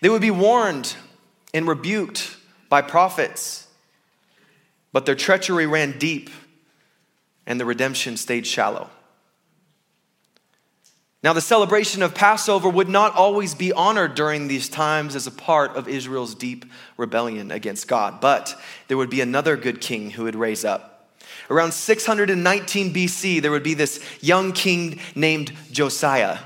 They 0.00 0.08
would 0.08 0.22
be 0.22 0.30
warned 0.30 0.96
and 1.54 1.66
rebuked 1.66 2.36
by 2.68 2.82
prophets, 2.82 3.66
but 4.92 5.06
their 5.06 5.14
treachery 5.14 5.66
ran 5.66 5.98
deep 5.98 6.30
and 7.46 7.60
the 7.60 7.64
redemption 7.64 8.16
stayed 8.16 8.46
shallow. 8.46 8.88
Now, 11.22 11.32
the 11.32 11.40
celebration 11.40 12.02
of 12.02 12.16
Passover 12.16 12.68
would 12.68 12.88
not 12.88 13.14
always 13.14 13.54
be 13.54 13.72
honored 13.72 14.16
during 14.16 14.48
these 14.48 14.68
times 14.68 15.14
as 15.14 15.28
a 15.28 15.30
part 15.30 15.76
of 15.76 15.86
Israel's 15.86 16.34
deep 16.34 16.64
rebellion 16.96 17.52
against 17.52 17.86
God, 17.86 18.20
but 18.20 18.60
there 18.88 18.96
would 18.96 19.10
be 19.10 19.20
another 19.20 19.56
good 19.56 19.80
king 19.80 20.10
who 20.10 20.24
would 20.24 20.34
raise 20.34 20.64
up. 20.64 20.91
Around 21.50 21.72
619 21.72 22.94
BC, 22.94 23.42
there 23.42 23.50
would 23.50 23.62
be 23.62 23.74
this 23.74 24.00
young 24.20 24.52
king 24.52 25.00
named 25.14 25.52
Josiah. 25.70 26.38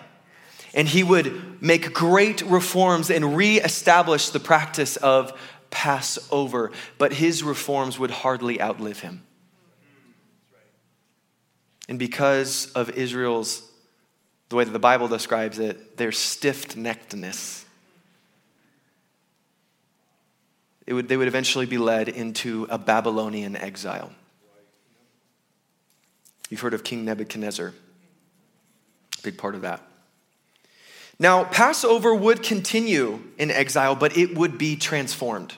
And 0.74 0.86
he 0.86 1.02
would 1.02 1.62
make 1.62 1.92
great 1.94 2.42
reforms 2.42 3.10
and 3.10 3.36
reestablish 3.36 4.30
the 4.30 4.40
practice 4.40 4.96
of 4.96 5.38
Passover. 5.70 6.72
But 6.98 7.12
his 7.12 7.42
reforms 7.42 7.98
would 7.98 8.10
hardly 8.10 8.60
outlive 8.60 9.00
him. 9.00 9.22
And 11.88 11.98
because 11.98 12.70
of 12.72 12.90
Israel's, 12.90 13.62
the 14.48 14.56
way 14.56 14.64
that 14.64 14.72
the 14.72 14.78
Bible 14.78 15.08
describes 15.08 15.58
it, 15.58 15.96
their 15.96 16.12
stiff 16.12 16.74
neckedness, 16.74 17.64
would, 20.88 21.08
they 21.08 21.16
would 21.16 21.28
eventually 21.28 21.66
be 21.66 21.78
led 21.78 22.08
into 22.08 22.66
a 22.70 22.78
Babylonian 22.78 23.56
exile. 23.56 24.12
You've 26.50 26.60
heard 26.60 26.74
of 26.74 26.84
King 26.84 27.04
Nebuchadnezzar, 27.04 27.72
big 29.22 29.36
part 29.36 29.54
of 29.54 29.62
that. 29.62 29.82
Now, 31.18 31.44
Passover 31.44 32.14
would 32.14 32.42
continue 32.42 33.22
in 33.38 33.50
exile, 33.50 33.96
but 33.96 34.16
it 34.16 34.36
would 34.36 34.58
be 34.58 34.76
transformed. 34.76 35.54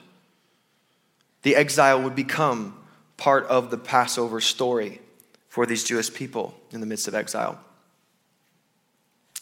The 1.41 1.55
exile 1.55 2.01
would 2.01 2.15
become 2.15 2.79
part 3.17 3.45
of 3.47 3.69
the 3.69 3.77
Passover 3.77 4.39
story 4.39 5.01
for 5.49 5.65
these 5.65 5.83
Jewish 5.83 6.13
people 6.13 6.53
in 6.71 6.79
the 6.79 6.85
midst 6.85 7.07
of 7.07 7.13
exile. 7.13 7.59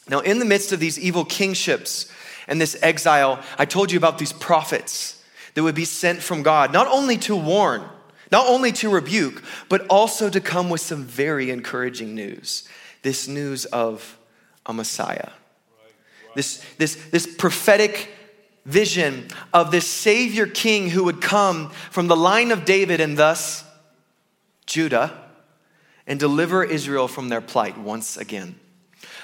Now, 0.09 0.19
in 0.19 0.39
the 0.39 0.45
midst 0.45 0.71
of 0.71 0.79
these 0.79 0.97
evil 0.99 1.25
kingships 1.25 2.11
and 2.47 2.59
this 2.59 2.77
exile, 2.81 3.43
I 3.57 3.65
told 3.65 3.91
you 3.91 3.97
about 3.97 4.17
these 4.17 4.33
prophets 4.33 5.21
that 5.53 5.63
would 5.63 5.75
be 5.75 5.85
sent 5.85 6.21
from 6.21 6.43
God, 6.43 6.71
not 6.71 6.87
only 6.87 7.17
to 7.17 7.35
warn, 7.35 7.83
not 8.31 8.47
only 8.47 8.71
to 8.73 8.89
rebuke, 8.89 9.43
but 9.69 9.85
also 9.87 10.29
to 10.29 10.41
come 10.41 10.69
with 10.69 10.81
some 10.81 11.03
very 11.03 11.49
encouraging 11.49 12.15
news 12.15 12.67
this 13.03 13.27
news 13.27 13.65
of 13.65 14.17
a 14.65 14.73
Messiah. 14.73 15.29
This, 16.35 16.63
this, 16.77 16.95
this 17.09 17.25
prophetic 17.25 18.09
vision 18.65 19.29
of 19.53 19.71
this 19.71 19.87
Savior 19.87 20.45
King 20.45 20.89
who 20.89 21.05
would 21.05 21.21
come 21.21 21.69
from 21.89 22.07
the 22.07 22.17
line 22.17 22.51
of 22.51 22.65
David 22.65 22.99
and 22.99 23.17
thus 23.17 23.63
Judah 24.65 25.23
and 26.05 26.19
deliver 26.19 26.63
Israel 26.63 27.07
from 27.07 27.29
their 27.29 27.39
plight 27.39 27.77
once 27.77 28.17
again. 28.17 28.59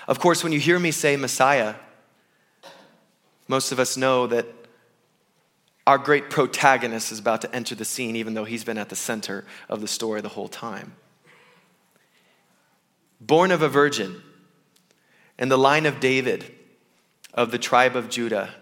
Of 0.07 0.19
course, 0.19 0.43
when 0.43 0.53
you 0.53 0.59
hear 0.59 0.79
me 0.79 0.91
say 0.91 1.17
Messiah, 1.17 1.75
most 3.47 3.71
of 3.71 3.79
us 3.79 3.97
know 3.97 4.27
that 4.27 4.45
our 5.85 5.97
great 5.97 6.29
protagonist 6.29 7.11
is 7.11 7.19
about 7.19 7.41
to 7.41 7.53
enter 7.53 7.75
the 7.75 7.85
scene, 7.85 8.15
even 8.15 8.33
though 8.33 8.45
he's 8.45 8.63
been 8.63 8.77
at 8.77 8.89
the 8.89 8.95
center 8.95 9.45
of 9.67 9.81
the 9.81 9.87
story 9.87 10.21
the 10.21 10.29
whole 10.29 10.47
time. 10.47 10.93
Born 13.19 13.51
of 13.51 13.61
a 13.61 13.69
virgin, 13.69 14.21
in 15.37 15.49
the 15.49 15.57
line 15.57 15.85
of 15.85 15.99
David, 15.99 16.45
of 17.33 17.51
the 17.51 17.57
tribe 17.57 17.95
of 17.95 18.09
Judah, 18.09 18.53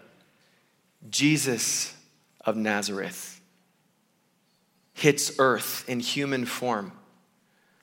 Jesus 1.10 1.94
of 2.44 2.56
Nazareth 2.56 3.40
hits 4.94 5.32
earth 5.38 5.84
in 5.88 6.00
human 6.00 6.44
form, 6.44 6.92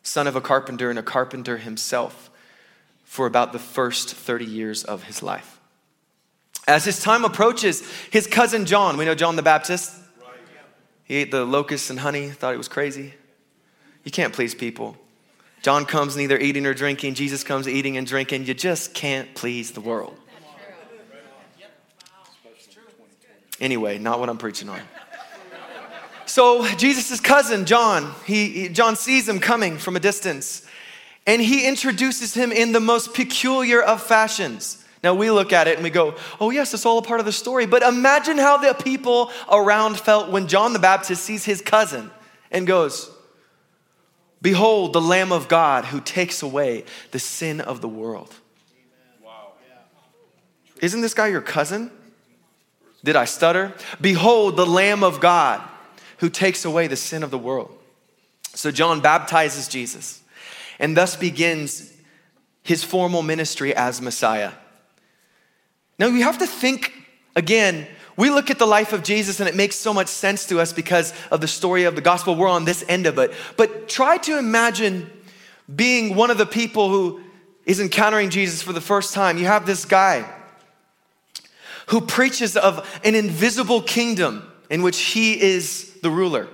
son 0.03 0.27
of 0.27 0.35
a 0.35 0.41
carpenter 0.41 0.89
and 0.89 0.99
a 0.99 1.03
carpenter 1.03 1.57
himself, 1.57 2.29
for 3.03 3.25
about 3.25 3.51
the 3.51 3.59
first 3.59 4.13
30 4.13 4.45
years 4.45 4.83
of 4.83 5.03
his 5.03 5.23
life. 5.23 5.58
As 6.69 6.85
his 6.85 6.99
time 7.01 7.25
approaches, 7.25 7.81
his 8.11 8.27
cousin 8.27 8.67
John, 8.67 8.95
we 8.95 9.03
know 9.03 9.15
John 9.15 9.35
the 9.35 9.41
Baptist, 9.41 9.91
he 11.03 11.15
ate 11.15 11.31
the 11.31 11.43
locusts 11.43 11.89
and 11.89 11.99
honey, 11.99 12.29
thought 12.29 12.53
it 12.53 12.57
was 12.57 12.67
crazy. 12.67 13.15
You 14.03 14.11
can't 14.11 14.33
please 14.33 14.53
people. 14.53 14.95
John 15.63 15.87
comes 15.87 16.15
neither 16.15 16.37
eating 16.37 16.67
or 16.67 16.75
drinking, 16.75 17.15
Jesus 17.15 17.43
comes 17.43 17.67
eating 17.67 17.97
and 17.97 18.05
drinking. 18.05 18.45
You 18.45 18.53
just 18.53 18.93
can't 18.93 19.33
please 19.33 19.71
the 19.71 19.81
world. 19.81 20.15
Anyway, 23.59 23.97
not 23.97 24.19
what 24.19 24.29
I'm 24.29 24.37
preaching 24.37 24.69
on. 24.69 24.79
So 26.27 26.67
Jesus' 26.75 27.19
cousin, 27.19 27.65
John, 27.65 28.13
he, 28.27 28.69
John 28.69 28.95
sees 28.95 29.27
him 29.27 29.39
coming 29.39 29.79
from 29.79 29.95
a 29.95 29.99
distance, 29.99 30.67
and 31.25 31.41
he 31.41 31.67
introduces 31.67 32.35
him 32.35 32.51
in 32.51 32.73
the 32.73 32.79
most 32.79 33.15
peculiar 33.15 33.81
of 33.81 34.03
fashions. 34.03 34.85
Now 35.03 35.13
we 35.13 35.31
look 35.31 35.53
at 35.53 35.67
it 35.67 35.75
and 35.75 35.83
we 35.83 35.89
go, 35.89 36.15
oh, 36.41 36.49
yes, 36.49 36.73
it's 36.73 36.85
all 36.85 36.97
a 36.97 37.01
part 37.01 37.19
of 37.19 37.25
the 37.25 37.31
story. 37.31 37.65
But 37.65 37.83
imagine 37.83 38.37
how 38.37 38.57
the 38.57 38.73
people 38.73 39.31
around 39.49 39.99
felt 39.99 40.29
when 40.29 40.47
John 40.47 40.73
the 40.73 40.79
Baptist 40.79 41.23
sees 41.23 41.45
his 41.45 41.61
cousin 41.61 42.11
and 42.51 42.67
goes, 42.67 43.09
Behold, 44.41 44.93
the 44.93 45.01
Lamb 45.01 45.31
of 45.31 45.47
God 45.47 45.85
who 45.85 45.99
takes 45.99 46.41
away 46.41 46.85
the 47.11 47.19
sin 47.19 47.59
of 47.59 47.81
the 47.81 47.89
world. 47.89 48.33
Wow. 49.23 49.53
Isn't 50.81 51.01
this 51.01 51.13
guy 51.13 51.27
your 51.27 51.41
cousin? 51.41 51.91
Did 53.03 53.15
I 53.15 53.25
stutter? 53.25 53.73
Behold, 53.99 54.55
the 54.55 54.65
Lamb 54.65 55.03
of 55.03 55.19
God 55.19 55.61
who 56.17 56.29
takes 56.29 56.65
away 56.65 56.87
the 56.87 56.95
sin 56.95 57.23
of 57.23 57.31
the 57.31 57.37
world. 57.37 57.77
So 58.53 58.71
John 58.71 59.01
baptizes 59.01 59.67
Jesus 59.67 60.21
and 60.79 60.95
thus 60.95 61.15
begins 61.15 61.93
his 62.63 62.83
formal 62.83 63.21
ministry 63.21 63.75
as 63.75 64.01
Messiah. 64.01 64.51
Now 65.99 66.07
you 66.07 66.23
have 66.23 66.37
to 66.37 66.47
think 66.47 66.93
again. 67.35 67.85
We 68.15 68.29
look 68.29 68.49
at 68.49 68.57
the 68.57 68.65
life 68.65 68.93
of 68.93 69.03
Jesus 69.03 69.39
and 69.39 69.47
it 69.47 69.55
makes 69.55 69.75
so 69.75 69.93
much 69.93 70.07
sense 70.07 70.45
to 70.47 70.59
us 70.59 70.73
because 70.73 71.13
of 71.29 71.41
the 71.41 71.47
story 71.47 71.83
of 71.83 71.95
the 71.95 72.01
gospel. 72.01 72.35
We're 72.35 72.47
on 72.47 72.65
this 72.65 72.83
end 72.87 73.05
of 73.05 73.17
it. 73.19 73.33
But 73.57 73.87
try 73.87 74.17
to 74.17 74.37
imagine 74.37 75.09
being 75.73 76.15
one 76.15 76.31
of 76.31 76.37
the 76.37 76.45
people 76.45 76.89
who 76.89 77.21
is 77.65 77.79
encountering 77.79 78.29
Jesus 78.29 78.61
for 78.61 78.73
the 78.73 78.81
first 78.81 79.13
time. 79.13 79.37
You 79.37 79.45
have 79.45 79.65
this 79.65 79.85
guy 79.85 80.29
who 81.87 82.01
preaches 82.01 82.55
of 82.57 82.87
an 83.03 83.15
invisible 83.15 83.81
kingdom 83.81 84.49
in 84.69 84.81
which 84.81 84.99
he 84.99 85.39
is 85.39 85.91
the 86.01 86.09
ruler. 86.09 86.47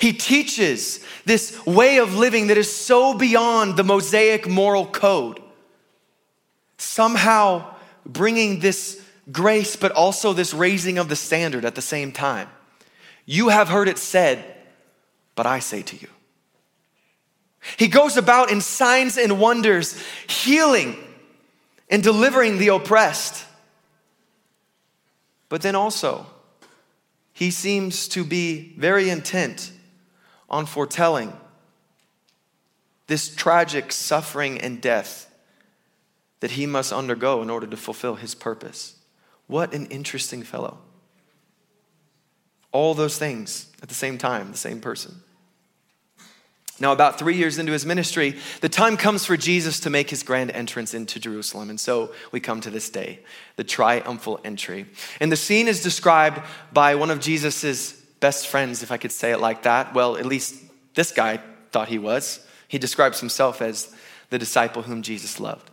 He 0.00 0.12
teaches 0.12 1.04
this 1.24 1.64
way 1.66 1.98
of 1.98 2.14
living 2.14 2.48
that 2.48 2.58
is 2.58 2.74
so 2.74 3.14
beyond 3.14 3.76
the 3.76 3.84
Mosaic 3.84 4.48
moral 4.48 4.86
code 4.86 5.40
somehow 6.78 7.74
bringing 8.04 8.60
this 8.60 9.02
grace, 9.30 9.76
but 9.76 9.92
also 9.92 10.32
this 10.32 10.54
raising 10.54 10.98
of 10.98 11.08
the 11.08 11.16
standard 11.16 11.64
at 11.64 11.74
the 11.74 11.82
same 11.82 12.12
time. 12.12 12.48
You 13.24 13.48
have 13.48 13.68
heard 13.68 13.88
it 13.88 13.98
said, 13.98 14.44
but 15.34 15.46
I 15.46 15.58
say 15.58 15.82
to 15.82 15.96
you. 15.96 16.08
He 17.76 17.88
goes 17.88 18.16
about 18.16 18.50
in 18.50 18.60
signs 18.60 19.18
and 19.18 19.40
wonders, 19.40 20.00
healing 20.28 20.96
and 21.90 22.02
delivering 22.02 22.58
the 22.58 22.68
oppressed. 22.68 23.44
But 25.48 25.62
then 25.62 25.74
also, 25.74 26.26
he 27.32 27.50
seems 27.50 28.08
to 28.08 28.24
be 28.24 28.74
very 28.78 29.10
intent 29.10 29.72
on 30.48 30.66
foretelling 30.66 31.32
this 33.08 33.34
tragic 33.34 33.92
suffering 33.92 34.60
and 34.60 34.80
death 34.80 35.30
that 36.40 36.52
he 36.52 36.66
must 36.66 36.92
undergo 36.92 37.42
in 37.42 37.50
order 37.50 37.66
to 37.66 37.76
fulfill 37.76 38.16
his 38.16 38.34
purpose. 38.34 38.96
What 39.46 39.72
an 39.72 39.86
interesting 39.86 40.42
fellow. 40.42 40.78
All 42.72 42.94
those 42.94 43.18
things 43.18 43.72
at 43.82 43.88
the 43.88 43.94
same 43.94 44.18
time, 44.18 44.52
the 44.52 44.58
same 44.58 44.80
person. 44.80 45.22
Now, 46.78 46.92
about 46.92 47.18
three 47.18 47.36
years 47.36 47.58
into 47.58 47.72
his 47.72 47.86
ministry, 47.86 48.34
the 48.60 48.68
time 48.68 48.98
comes 48.98 49.24
for 49.24 49.36
Jesus 49.36 49.80
to 49.80 49.90
make 49.90 50.10
his 50.10 50.22
grand 50.22 50.50
entrance 50.50 50.92
into 50.92 51.18
Jerusalem. 51.18 51.70
And 51.70 51.80
so 51.80 52.12
we 52.32 52.40
come 52.40 52.60
to 52.60 52.70
this 52.70 52.90
day, 52.90 53.20
the 53.56 53.64
triumphal 53.64 54.40
entry. 54.44 54.84
And 55.18 55.32
the 55.32 55.36
scene 55.36 55.68
is 55.68 55.82
described 55.82 56.42
by 56.74 56.94
one 56.96 57.10
of 57.10 57.20
Jesus's 57.20 57.92
best 58.20 58.46
friends, 58.46 58.82
if 58.82 58.92
I 58.92 58.98
could 58.98 59.12
say 59.12 59.32
it 59.32 59.40
like 59.40 59.62
that. 59.62 59.94
Well, 59.94 60.18
at 60.18 60.26
least 60.26 60.54
this 60.94 61.12
guy 61.12 61.40
thought 61.72 61.88
he 61.88 61.98
was. 61.98 62.46
He 62.68 62.78
describes 62.78 63.20
himself 63.20 63.62
as 63.62 63.94
the 64.28 64.38
disciple 64.38 64.82
whom 64.82 65.00
Jesus 65.00 65.40
loved. 65.40 65.70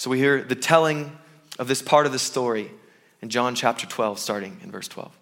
So 0.00 0.08
we 0.08 0.16
hear 0.16 0.42
the 0.42 0.54
telling 0.54 1.14
of 1.58 1.68
this 1.68 1.82
part 1.82 2.06
of 2.06 2.12
the 2.12 2.18
story 2.18 2.70
in 3.20 3.28
John 3.28 3.54
chapter 3.54 3.86
12, 3.86 4.18
starting 4.18 4.58
in 4.64 4.70
verse 4.70 4.88
12. 4.88 5.14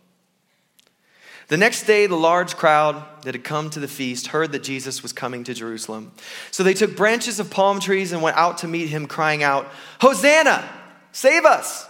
The 1.48 1.56
next 1.56 1.82
day, 1.82 2.06
the 2.06 2.14
large 2.14 2.54
crowd 2.54 3.04
that 3.24 3.34
had 3.34 3.42
come 3.42 3.70
to 3.70 3.80
the 3.80 3.88
feast 3.88 4.28
heard 4.28 4.52
that 4.52 4.62
Jesus 4.62 5.02
was 5.02 5.12
coming 5.12 5.42
to 5.42 5.52
Jerusalem. 5.52 6.12
So 6.52 6.62
they 6.62 6.74
took 6.74 6.94
branches 6.94 7.40
of 7.40 7.50
palm 7.50 7.80
trees 7.80 8.12
and 8.12 8.22
went 8.22 8.36
out 8.36 8.58
to 8.58 8.68
meet 8.68 8.88
him, 8.88 9.06
crying 9.06 9.42
out, 9.42 9.66
Hosanna! 10.00 10.64
Save 11.10 11.44
us! 11.44 11.88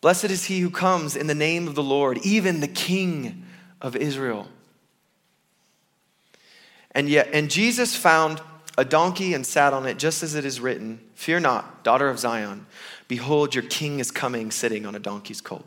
Blessed 0.00 0.24
is 0.24 0.46
he 0.46 0.58
who 0.58 0.70
comes 0.70 1.14
in 1.14 1.28
the 1.28 1.36
name 1.36 1.68
of 1.68 1.76
the 1.76 1.84
Lord, 1.84 2.18
even 2.24 2.58
the 2.58 2.66
King 2.66 3.44
of 3.80 3.94
Israel. 3.94 4.48
And 6.90 7.08
yet, 7.08 7.28
and 7.32 7.48
Jesus 7.48 7.94
found 7.94 8.42
a 8.80 8.84
donkey 8.84 9.34
and 9.34 9.46
sat 9.46 9.74
on 9.74 9.84
it, 9.84 9.98
just 9.98 10.22
as 10.22 10.34
it 10.34 10.46
is 10.46 10.58
written, 10.58 10.98
Fear 11.14 11.40
not, 11.40 11.84
daughter 11.84 12.08
of 12.08 12.18
Zion. 12.18 12.64
Behold, 13.08 13.54
your 13.54 13.64
king 13.64 13.98
is 13.98 14.10
coming, 14.10 14.50
sitting 14.50 14.86
on 14.86 14.94
a 14.94 14.98
donkey's 14.98 15.42
colt. 15.42 15.66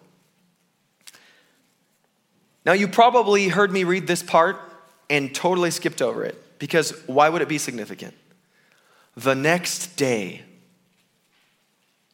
Now, 2.65 2.73
you 2.73 2.87
probably 2.87 3.49
heard 3.49 3.71
me 3.71 3.83
read 3.83 4.07
this 4.07 4.23
part 4.23 4.57
and 5.11 5.33
totally 5.33 5.69
skipped 5.69 6.01
over 6.01 6.25
it 6.25 6.57
because 6.57 6.89
why 7.05 7.29
would 7.29 7.43
it 7.43 7.47
be 7.47 7.59
significant? 7.59 8.15
The 9.15 9.35
next 9.35 9.95
day. 9.95 10.41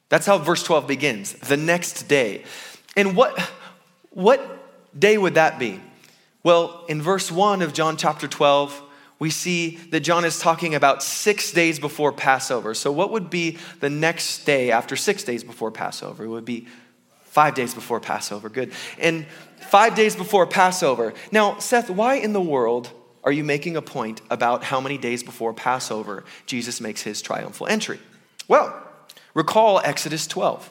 That's 0.10 0.26
how 0.26 0.38
verse 0.38 0.64
12 0.64 0.86
begins. 0.86 1.32
The 1.32 1.56
next 1.56 2.10
day. 2.10 2.44
And 2.98 3.16
what, 3.16 3.40
what 4.10 5.00
day 5.00 5.18
would 5.18 5.36
that 5.36 5.60
be? 5.60 5.80
Well, 6.44 6.84
in 6.90 7.02
verse 7.02 7.32
1 7.32 7.62
of 7.62 7.72
John 7.72 7.96
chapter 7.96 8.28
12, 8.28 8.89
we 9.20 9.30
see 9.30 9.76
that 9.92 10.00
John 10.00 10.24
is 10.24 10.40
talking 10.40 10.76
about 10.76 11.04
six 11.04 11.52
days 11.52 11.78
before 11.78 12.14
Passover. 12.14 12.74
So, 12.74 12.92
what 12.92 13.12
would 13.12 13.30
be 13.30 13.58
the 13.82 13.90
next 13.90 14.46
day 14.46 14.72
after 14.72 14.96
six 14.96 15.24
days 15.24 15.44
before 15.44 15.72
Passover? 15.72 16.24
It 16.24 16.30
would 16.30 16.46
be 16.46 16.68
five 17.26 17.54
days 17.54 17.74
before 17.74 18.00
Passover. 18.00 18.48
Good. 18.48 18.72
And 18.98 19.26
five 19.60 19.94
days 19.94 20.16
before 20.16 20.48
Passover. 20.48 21.14
Now, 21.32 21.60
Seth, 21.60 21.90
why 21.90 22.16
in 22.16 22.32
the 22.32 22.42
world 22.42 22.92
are 23.24 23.32
you 23.32 23.44
making 23.44 23.76
a 23.76 23.82
point 23.82 24.22
about 24.30 24.64
how 24.64 24.80
many 24.80 24.98
days 24.98 25.22
before 25.22 25.54
Passover 25.54 26.24
Jesus 26.46 26.80
makes 26.80 27.02
his 27.02 27.22
triumphal 27.22 27.68
entry? 27.68 28.00
Well, 28.48 28.74
recall 29.34 29.80
Exodus 29.80 30.26
12. 30.28 30.70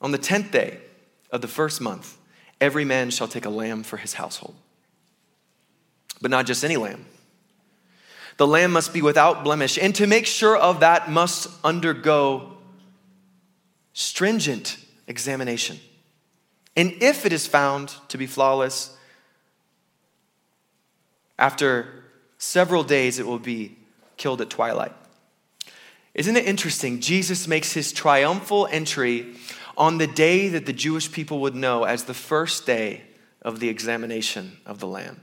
On 0.00 0.12
the 0.12 0.18
10th 0.18 0.52
day 0.52 0.78
of 1.30 1.40
the 1.40 1.48
first 1.48 1.80
month, 1.80 2.18
every 2.60 2.84
man 2.84 3.10
shall 3.10 3.26
take 3.26 3.46
a 3.46 3.50
lamb 3.50 3.82
for 3.82 3.96
his 3.96 4.14
household. 4.14 4.54
But 6.20 6.30
not 6.30 6.46
just 6.46 6.64
any 6.64 6.76
lamb. 6.76 7.06
The 8.36 8.46
lamb 8.46 8.72
must 8.72 8.92
be 8.92 9.02
without 9.02 9.44
blemish, 9.44 9.78
and 9.78 9.94
to 9.96 10.06
make 10.06 10.26
sure 10.26 10.56
of 10.56 10.80
that, 10.80 11.10
must 11.10 11.48
undergo 11.64 12.56
stringent 13.92 14.76
examination. 15.08 15.80
And 16.76 16.94
if 17.00 17.26
it 17.26 17.32
is 17.32 17.48
found 17.48 17.94
to 18.08 18.16
be 18.16 18.26
flawless, 18.26 18.96
after 21.36 22.04
several 22.38 22.84
days 22.84 23.18
it 23.18 23.26
will 23.26 23.40
be 23.40 23.76
killed 24.16 24.40
at 24.40 24.50
twilight. 24.50 24.92
Isn't 26.14 26.36
it 26.36 26.46
interesting? 26.46 27.00
Jesus 27.00 27.48
makes 27.48 27.72
his 27.72 27.92
triumphal 27.92 28.68
entry 28.70 29.34
on 29.76 29.98
the 29.98 30.06
day 30.06 30.48
that 30.48 30.66
the 30.66 30.72
Jewish 30.72 31.10
people 31.10 31.40
would 31.40 31.54
know 31.54 31.84
as 31.84 32.04
the 32.04 32.14
first 32.14 32.66
day 32.66 33.02
of 33.42 33.60
the 33.60 33.68
examination 33.68 34.58
of 34.66 34.80
the 34.80 34.86
Lamb. 34.86 35.20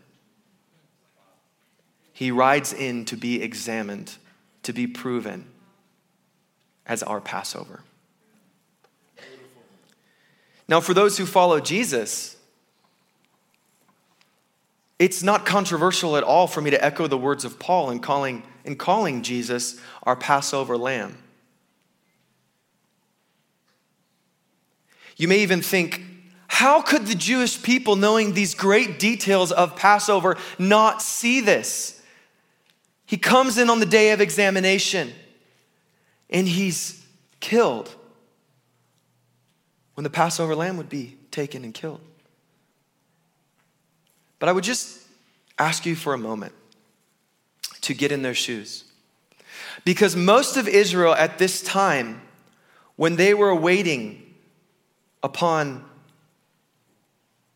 He 2.15 2.31
rides 2.31 2.71
in 2.71 3.03
to 3.05 3.17
be 3.17 3.43
examined, 3.43 4.15
to 4.63 4.71
be 4.71 4.87
proven 4.87 5.47
as 6.85 7.03
our 7.03 7.19
Passover. 7.19 7.81
Now, 10.65 10.79
for 10.79 10.93
those 10.93 11.17
who 11.17 11.25
follow 11.25 11.59
Jesus, 11.59 12.37
it's 14.97 15.23
not 15.23 15.45
controversial 15.45 16.15
at 16.15 16.23
all 16.23 16.47
for 16.47 16.61
me 16.61 16.69
to 16.69 16.81
echo 16.81 17.05
the 17.05 17.17
words 17.17 17.43
of 17.43 17.59
Paul 17.59 17.91
in 17.91 17.99
calling, 17.99 18.43
in 18.63 18.77
calling 18.77 19.21
Jesus 19.21 19.77
our 20.03 20.15
Passover 20.15 20.77
lamb. 20.77 21.17
You 25.17 25.27
may 25.27 25.39
even 25.39 25.61
think, 25.61 26.01
how 26.47 26.81
could 26.81 27.07
the 27.07 27.15
Jewish 27.15 27.61
people, 27.61 27.97
knowing 27.97 28.33
these 28.33 28.55
great 28.55 28.99
details 28.99 29.51
of 29.51 29.75
Passover, 29.75 30.37
not 30.57 31.01
see 31.01 31.41
this? 31.41 31.91
He 33.05 33.17
comes 33.17 33.57
in 33.57 33.69
on 33.69 33.79
the 33.79 33.85
day 33.85 34.11
of 34.11 34.21
examination 34.21 35.13
and 36.29 36.47
he's 36.47 37.05
killed 37.39 37.93
when 39.93 40.03
the 40.03 40.09
Passover 40.09 40.55
lamb 40.55 40.77
would 40.77 40.89
be 40.89 41.17
taken 41.31 41.63
and 41.63 41.73
killed. 41.73 42.01
But 44.39 44.49
I 44.49 44.51
would 44.51 44.63
just 44.63 45.01
ask 45.57 45.85
you 45.85 45.95
for 45.95 46.13
a 46.13 46.17
moment 46.17 46.53
to 47.81 47.93
get 47.93 48.11
in 48.11 48.21
their 48.21 48.33
shoes. 48.33 48.83
Because 49.83 50.15
most 50.15 50.57
of 50.57 50.67
Israel 50.67 51.13
at 51.13 51.37
this 51.37 51.61
time, 51.61 52.21
when 52.95 53.15
they 53.15 53.33
were 53.33 53.53
waiting 53.53 54.33
upon 55.21 55.85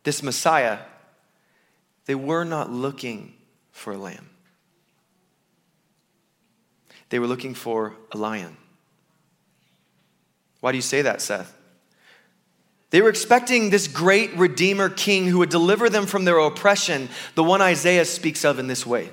this 0.04 0.22
Messiah, 0.22 0.78
they 2.06 2.14
were 2.14 2.44
not 2.44 2.70
looking 2.70 3.34
for 3.72 3.92
a 3.92 3.98
lamb. 3.98 4.29
They 7.10 7.18
were 7.18 7.26
looking 7.26 7.54
for 7.54 7.94
a 8.12 8.16
lion. 8.16 8.56
Why 10.60 10.72
do 10.72 10.78
you 10.78 10.82
say 10.82 11.02
that, 11.02 11.20
Seth? 11.20 11.56
They 12.90 13.02
were 13.02 13.08
expecting 13.08 13.70
this 13.70 13.86
great 13.86 14.34
Redeemer 14.36 14.88
King 14.88 15.26
who 15.26 15.38
would 15.38 15.48
deliver 15.48 15.88
them 15.88 16.06
from 16.06 16.24
their 16.24 16.38
oppression, 16.38 17.08
the 17.34 17.44
one 17.44 17.62
Isaiah 17.62 18.04
speaks 18.04 18.44
of 18.44 18.58
in 18.58 18.66
this 18.66 18.84
way 18.84 19.10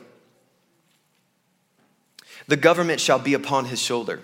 The 2.47 2.57
government 2.57 2.99
shall 2.99 3.19
be 3.19 3.33
upon 3.33 3.65
his 3.65 3.81
shoulder, 3.81 4.21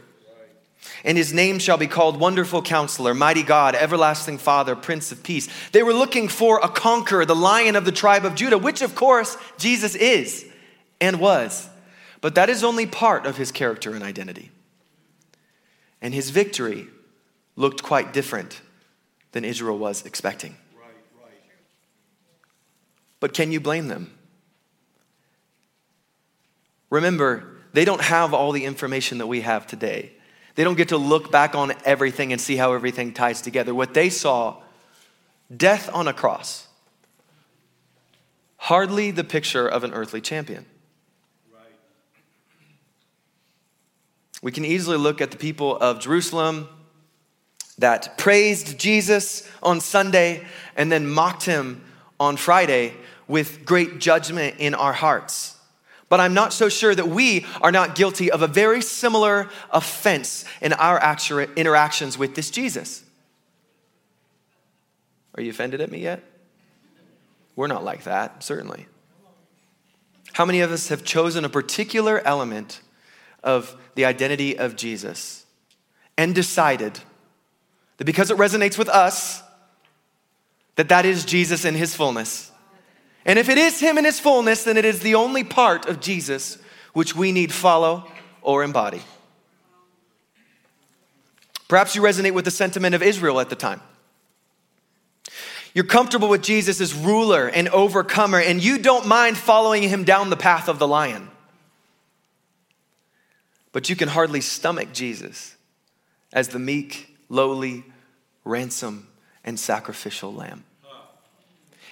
and 1.03 1.17
his 1.17 1.33
name 1.33 1.59
shall 1.59 1.77
be 1.77 1.87
called 1.87 2.19
Wonderful 2.19 2.63
Counselor, 2.63 3.13
Mighty 3.13 3.43
God, 3.43 3.75
Everlasting 3.75 4.39
Father, 4.39 4.75
Prince 4.75 5.11
of 5.11 5.23
Peace. 5.23 5.47
They 5.71 5.83
were 5.83 5.93
looking 5.93 6.27
for 6.27 6.59
a 6.59 6.69
conqueror, 6.69 7.25
the 7.25 7.35
lion 7.35 7.75
of 7.75 7.85
the 7.85 7.91
tribe 7.91 8.25
of 8.25 8.35
Judah, 8.35 8.57
which 8.57 8.81
of 8.81 8.95
course 8.95 9.37
Jesus 9.57 9.95
is 9.95 10.45
and 10.99 11.19
was. 11.19 11.69
But 12.23 12.35
that 12.35 12.49
is 12.49 12.63
only 12.63 12.85
part 12.85 13.25
of 13.25 13.35
his 13.35 13.51
character 13.51 13.93
and 13.93 14.01
identity. 14.01 14.49
And 16.01 16.13
his 16.13 16.29
victory 16.29 16.87
looked 17.57 17.83
quite 17.83 18.13
different 18.13 18.61
than 19.33 19.43
Israel 19.43 19.77
was 19.77 20.05
expecting. 20.05 20.55
But 23.19 23.33
can 23.33 23.51
you 23.51 23.59
blame 23.59 23.89
them? 23.89 24.17
Remember, 26.89 27.57
they 27.73 27.83
don't 27.83 27.99
have 27.99 28.33
all 28.33 28.53
the 28.53 28.63
information 28.63 29.17
that 29.17 29.27
we 29.27 29.41
have 29.41 29.67
today. 29.67 30.13
They 30.55 30.63
don't 30.63 30.77
get 30.77 30.89
to 30.89 30.97
look 30.97 31.29
back 31.29 31.55
on 31.55 31.73
everything 31.83 32.31
and 32.31 32.39
see 32.39 32.55
how 32.55 32.71
everything 32.71 33.13
ties 33.13 33.41
together. 33.41 33.75
What 33.75 33.93
they 33.93 34.09
saw, 34.09 34.61
death 35.53 35.89
on 35.93 36.07
a 36.07 36.13
cross, 36.13 36.69
hardly 38.55 39.11
the 39.11 39.25
picture 39.25 39.67
of 39.67 39.83
an 39.83 39.91
earthly 39.93 40.21
champion. 40.21 40.67
We 44.43 44.51
can 44.51 44.65
easily 44.65 44.97
look 44.97 45.21
at 45.21 45.31
the 45.31 45.37
people 45.37 45.77
of 45.77 45.99
Jerusalem, 45.99 46.67
that 47.77 48.17
praised 48.17 48.77
Jesus 48.77 49.49
on 49.61 49.81
Sunday 49.81 50.45
and 50.75 50.91
then 50.91 51.07
mocked 51.07 51.45
him 51.45 51.83
on 52.19 52.37
Friday 52.37 52.93
with 53.27 53.65
great 53.65 53.99
judgment 53.99 54.55
in 54.59 54.75
our 54.75 54.93
hearts. 54.93 55.57
But 56.09 56.19
I'm 56.19 56.33
not 56.33 56.53
so 56.53 56.69
sure 56.69 56.93
that 56.93 57.07
we 57.07 57.45
are 57.61 57.71
not 57.71 57.95
guilty 57.95 58.29
of 58.29 58.43
a 58.43 58.47
very 58.47 58.81
similar 58.81 59.49
offense 59.71 60.45
in 60.61 60.73
our 60.73 61.01
interactions 61.55 62.17
with 62.17 62.35
this 62.35 62.51
Jesus. 62.51 63.03
Are 65.35 65.41
you 65.41 65.49
offended 65.49 65.81
at 65.81 65.89
me 65.89 65.99
yet? 65.99 66.23
We're 67.55 67.67
not 67.67 67.83
like 67.83 68.03
that, 68.03 68.43
certainly. 68.43 68.85
How 70.33 70.45
many 70.45 70.61
of 70.61 70.71
us 70.71 70.89
have 70.89 71.03
chosen 71.03 71.45
a 71.45 71.49
particular 71.49 72.19
element 72.19 72.81
of 73.43 73.75
the 73.95 74.05
identity 74.05 74.57
of 74.57 74.75
Jesus 74.75 75.45
and 76.17 76.33
decided 76.33 76.99
that 77.97 78.05
because 78.05 78.31
it 78.31 78.37
resonates 78.37 78.77
with 78.77 78.89
us, 78.89 79.41
that 80.75 80.89
that 80.89 81.05
is 81.05 81.25
Jesus 81.25 81.65
in 81.65 81.75
his 81.75 81.95
fullness. 81.95 82.51
And 83.25 83.39
if 83.39 83.49
it 83.49 83.57
is 83.57 83.79
him 83.79 83.97
in 83.97 84.05
his 84.05 84.19
fullness, 84.19 84.63
then 84.63 84.77
it 84.77 84.85
is 84.85 84.99
the 84.99 85.15
only 85.15 85.43
part 85.43 85.87
of 85.87 85.99
Jesus 85.99 86.57
which 86.93 87.15
we 87.15 87.31
need 87.31 87.51
follow 87.51 88.07
or 88.41 88.63
embody. 88.63 89.01
Perhaps 91.67 91.95
you 91.95 92.01
resonate 92.01 92.33
with 92.33 92.45
the 92.45 92.51
sentiment 92.51 92.93
of 92.93 93.01
Israel 93.01 93.39
at 93.39 93.49
the 93.49 93.55
time. 93.55 93.81
You're 95.73 95.85
comfortable 95.85 96.29
with 96.29 96.43
Jesus 96.43 96.79
as 96.79 96.93
ruler 96.93 97.47
and 97.47 97.67
overcomer, 97.69 98.39
and 98.39 98.63
you 98.63 98.77
don't 98.77 99.07
mind 99.07 99.37
following 99.37 99.81
him 99.81 100.03
down 100.03 100.29
the 100.29 100.37
path 100.37 100.67
of 100.67 100.77
the 100.77 100.87
lion. 100.87 101.29
But 103.73 103.89
you 103.89 103.97
can 103.97 104.07
hardly 104.07 104.39
stomach 104.39 104.93
Jesus 104.93 105.57
as 106.31 106.49
the 106.49 106.59
meek, 106.59 107.17
lowly, 107.27 107.83
ransom, 108.45 109.07
and 109.43 109.59
sacrificial 109.59 110.33
lamb. 110.33 110.63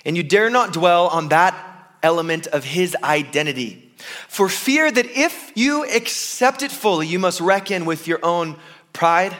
And 0.05 0.15
you 0.15 0.23
dare 0.23 0.49
not 0.49 0.71
dwell 0.71 1.07
on 1.07 1.29
that 1.29 1.53
element 2.01 2.47
of 2.47 2.63
his 2.63 2.95
identity, 3.03 3.91
for 4.27 4.49
fear 4.49 4.91
that 4.91 5.05
if 5.05 5.51
you 5.55 5.85
accept 5.85 6.63
it 6.63 6.71
fully, 6.71 7.05
you 7.05 7.19
must 7.19 7.41
reckon 7.41 7.85
with 7.85 8.07
your 8.07 8.19
own 8.23 8.57
pride 8.93 9.35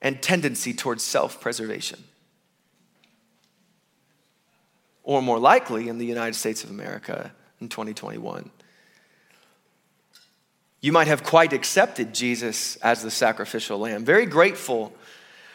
and 0.00 0.22
tendency 0.22 0.72
towards 0.72 1.02
self 1.02 1.40
preservation. 1.40 2.04
Or 5.02 5.20
more 5.20 5.38
likely, 5.38 5.88
in 5.88 5.98
the 5.98 6.06
United 6.06 6.34
States 6.34 6.62
of 6.62 6.70
America 6.70 7.32
in 7.60 7.68
2021, 7.68 8.50
you 10.84 10.92
might 10.92 11.06
have 11.06 11.24
quite 11.24 11.54
accepted 11.54 12.12
Jesus 12.12 12.76
as 12.76 13.00
the 13.00 13.10
sacrificial 13.10 13.78
lamb, 13.78 14.04
very 14.04 14.26
grateful 14.26 14.92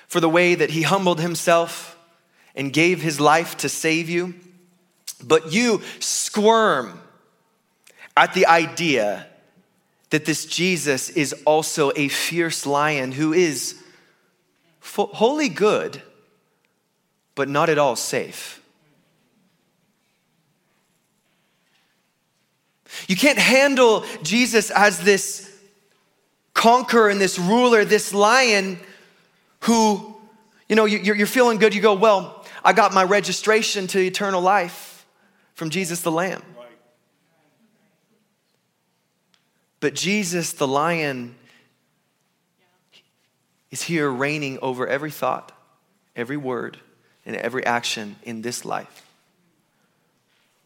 for 0.07 0.19
the 0.19 0.27
way 0.27 0.55
that 0.55 0.71
he 0.71 0.81
humbled 0.81 1.21
himself 1.21 1.95
and 2.55 2.73
gave 2.73 3.03
his 3.03 3.19
life 3.19 3.55
to 3.57 3.69
save 3.69 4.09
you. 4.09 4.33
But 5.23 5.53
you 5.53 5.83
squirm 5.99 6.99
at 8.17 8.33
the 8.33 8.47
idea 8.47 9.27
that 10.09 10.25
this 10.25 10.47
Jesus 10.47 11.11
is 11.11 11.33
also 11.45 11.91
a 11.95 12.07
fierce 12.07 12.65
lion 12.65 13.11
who 13.11 13.31
is 13.31 13.79
wholly 14.95 15.49
good, 15.49 16.01
but 17.35 17.47
not 17.47 17.69
at 17.69 17.77
all 17.77 17.95
safe. 17.95 18.59
You 23.07 23.15
can't 23.15 23.39
handle 23.39 24.05
Jesus 24.23 24.71
as 24.71 24.99
this 24.99 25.49
conqueror 26.53 27.09
and 27.09 27.19
this 27.19 27.39
ruler, 27.39 27.85
this 27.85 28.13
lion 28.13 28.79
who, 29.62 30.15
you 30.67 30.75
know, 30.75 30.85
you're 30.85 31.27
feeling 31.27 31.57
good. 31.57 31.73
You 31.73 31.81
go, 31.81 31.93
Well, 31.93 32.45
I 32.63 32.73
got 32.73 32.93
my 32.93 33.03
registration 33.03 33.88
to 33.88 33.99
eternal 33.99 34.41
life 34.41 35.05
from 35.53 35.69
Jesus 35.69 36.01
the 36.01 36.12
Lamb. 36.12 36.43
But 39.79 39.95
Jesus 39.95 40.51
the 40.53 40.67
lion 40.67 41.35
is 43.71 43.81
here 43.83 44.09
reigning 44.09 44.59
over 44.62 44.88
every 44.88 45.12
thought, 45.12 45.51
every 46.15 46.38
word, 46.38 46.77
and 47.25 47.35
every 47.35 47.65
action 47.65 48.15
in 48.23 48.41
this 48.41 48.65
life. 48.65 49.09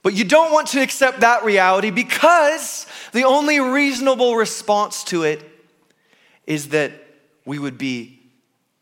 But 0.04 0.14
you 0.14 0.26
don't 0.26 0.52
want 0.52 0.68
to 0.70 0.82
accept 0.82 1.22
that 1.22 1.46
reality 1.46 1.90
because 1.90 2.86
the 3.14 3.24
only 3.24 3.60
reasonable 3.60 4.36
response 4.36 5.04
to 5.06 5.24
it 5.24 5.42
is 6.46 6.70
that 6.70 6.92
we 7.46 7.58
would 7.58 7.78
be 7.78 8.20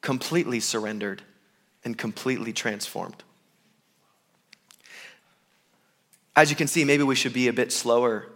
completely 0.01 0.59
surrendered 0.59 1.21
and 1.85 1.95
completely 1.95 2.51
transformed. 2.51 3.23
As 6.35 6.49
you 6.49 6.55
can 6.55 6.67
see, 6.67 6.83
maybe 6.85 7.03
we 7.03 7.15
should 7.15 7.33
be 7.33 7.47
a 7.47 7.53
bit 7.53 7.71
slower 7.71 8.27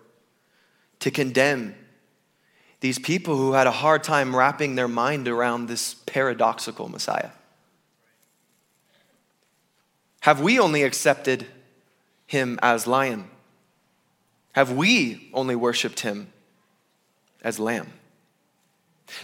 to 0.99 1.09
condemn 1.09 1.75
these 2.81 2.99
people 2.99 3.35
who 3.35 3.53
had 3.53 3.65
a 3.65 3.71
hard 3.71 4.03
time 4.03 4.35
wrapping 4.35 4.75
their 4.75 4.87
mind 4.87 5.27
around 5.27 5.67
this 5.67 5.95
paradoxical 6.05 6.87
Messiah? 6.87 7.31
Have 10.19 10.41
we 10.41 10.59
only 10.59 10.83
accepted 10.83 11.47
him 12.25 12.59
as 12.61 12.87
lion? 12.87 13.29
Have 14.53 14.71
we 14.71 15.29
only 15.33 15.55
worshiped 15.55 16.01
him 16.01 16.31
as 17.41 17.59
lamb? 17.59 17.91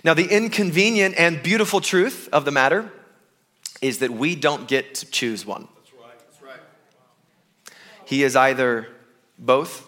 Now, 0.03 0.13
the 0.13 0.27
inconvenient 0.27 1.15
and 1.17 1.41
beautiful 1.41 1.81
truth 1.81 2.29
of 2.31 2.45
the 2.45 2.51
matter 2.51 2.91
is 3.81 3.99
that 3.99 4.11
we 4.11 4.35
don't 4.35 4.67
get 4.67 4.95
to 4.95 5.09
choose 5.09 5.45
one. 5.45 5.67
That's 5.75 5.93
right. 5.93 6.19
That's 6.19 6.41
right. 6.41 7.77
He 8.05 8.23
is 8.23 8.35
either 8.35 8.87
both 9.39 9.87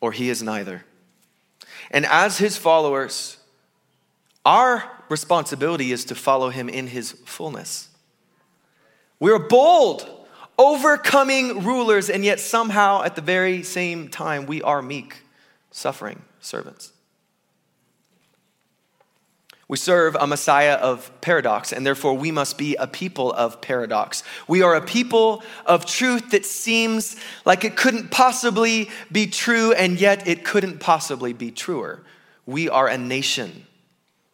or 0.00 0.12
he 0.12 0.30
is 0.30 0.42
neither. 0.42 0.84
And 1.90 2.04
as 2.06 2.38
his 2.38 2.56
followers, 2.56 3.38
our 4.44 4.90
responsibility 5.08 5.92
is 5.92 6.04
to 6.06 6.14
follow 6.14 6.50
him 6.50 6.68
in 6.68 6.88
his 6.88 7.12
fullness. 7.24 7.88
We're 9.20 9.38
bold, 9.38 10.08
overcoming 10.58 11.64
rulers, 11.64 12.10
and 12.10 12.24
yet 12.24 12.40
somehow 12.40 13.02
at 13.02 13.14
the 13.14 13.22
very 13.22 13.62
same 13.62 14.08
time, 14.08 14.46
we 14.46 14.60
are 14.62 14.82
meek, 14.82 15.22
suffering 15.70 16.20
servants. 16.40 16.92
We 19.68 19.76
serve 19.76 20.16
a 20.18 20.26
Messiah 20.26 20.74
of 20.74 21.12
paradox, 21.20 21.72
and 21.74 21.84
therefore 21.84 22.14
we 22.14 22.30
must 22.30 22.56
be 22.56 22.74
a 22.76 22.86
people 22.86 23.32
of 23.34 23.60
paradox. 23.60 24.22
We 24.48 24.62
are 24.62 24.74
a 24.74 24.80
people 24.80 25.42
of 25.66 25.84
truth 25.84 26.30
that 26.30 26.46
seems 26.46 27.16
like 27.44 27.64
it 27.64 27.76
couldn't 27.76 28.10
possibly 28.10 28.88
be 29.12 29.26
true, 29.26 29.72
and 29.72 30.00
yet 30.00 30.26
it 30.26 30.42
couldn't 30.42 30.80
possibly 30.80 31.34
be 31.34 31.50
truer. 31.50 32.02
We 32.46 32.70
are 32.70 32.88
a 32.88 32.96
nation, 32.96 33.66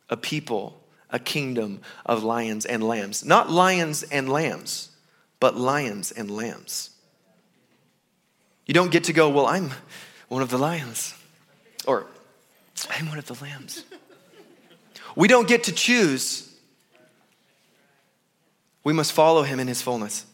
a 0.08 0.16
people, 0.16 0.80
a 1.10 1.18
kingdom 1.18 1.80
of 2.06 2.22
lions 2.22 2.64
and 2.64 2.82
lambs. 2.82 3.24
Not 3.24 3.50
lions 3.50 4.04
and 4.04 4.28
lambs, 4.28 4.90
but 5.44 5.58
lions 5.58 6.10
and 6.10 6.30
lambs. 6.30 6.88
You 8.64 8.72
don't 8.72 8.90
get 8.90 9.04
to 9.04 9.12
go, 9.12 9.28
well, 9.28 9.44
I'm 9.44 9.72
one 10.28 10.40
of 10.40 10.48
the 10.48 10.56
lions, 10.56 11.12
or 11.86 12.06
I'm 12.88 13.10
one 13.10 13.18
of 13.18 13.26
the 13.26 13.36
lambs. 13.44 13.84
We 15.14 15.28
don't 15.28 15.46
get 15.46 15.64
to 15.64 15.72
choose. 15.72 16.50
We 18.84 18.94
must 18.94 19.12
follow 19.12 19.42
him 19.42 19.60
in 19.60 19.68
his 19.68 19.82
fullness. 19.82 20.24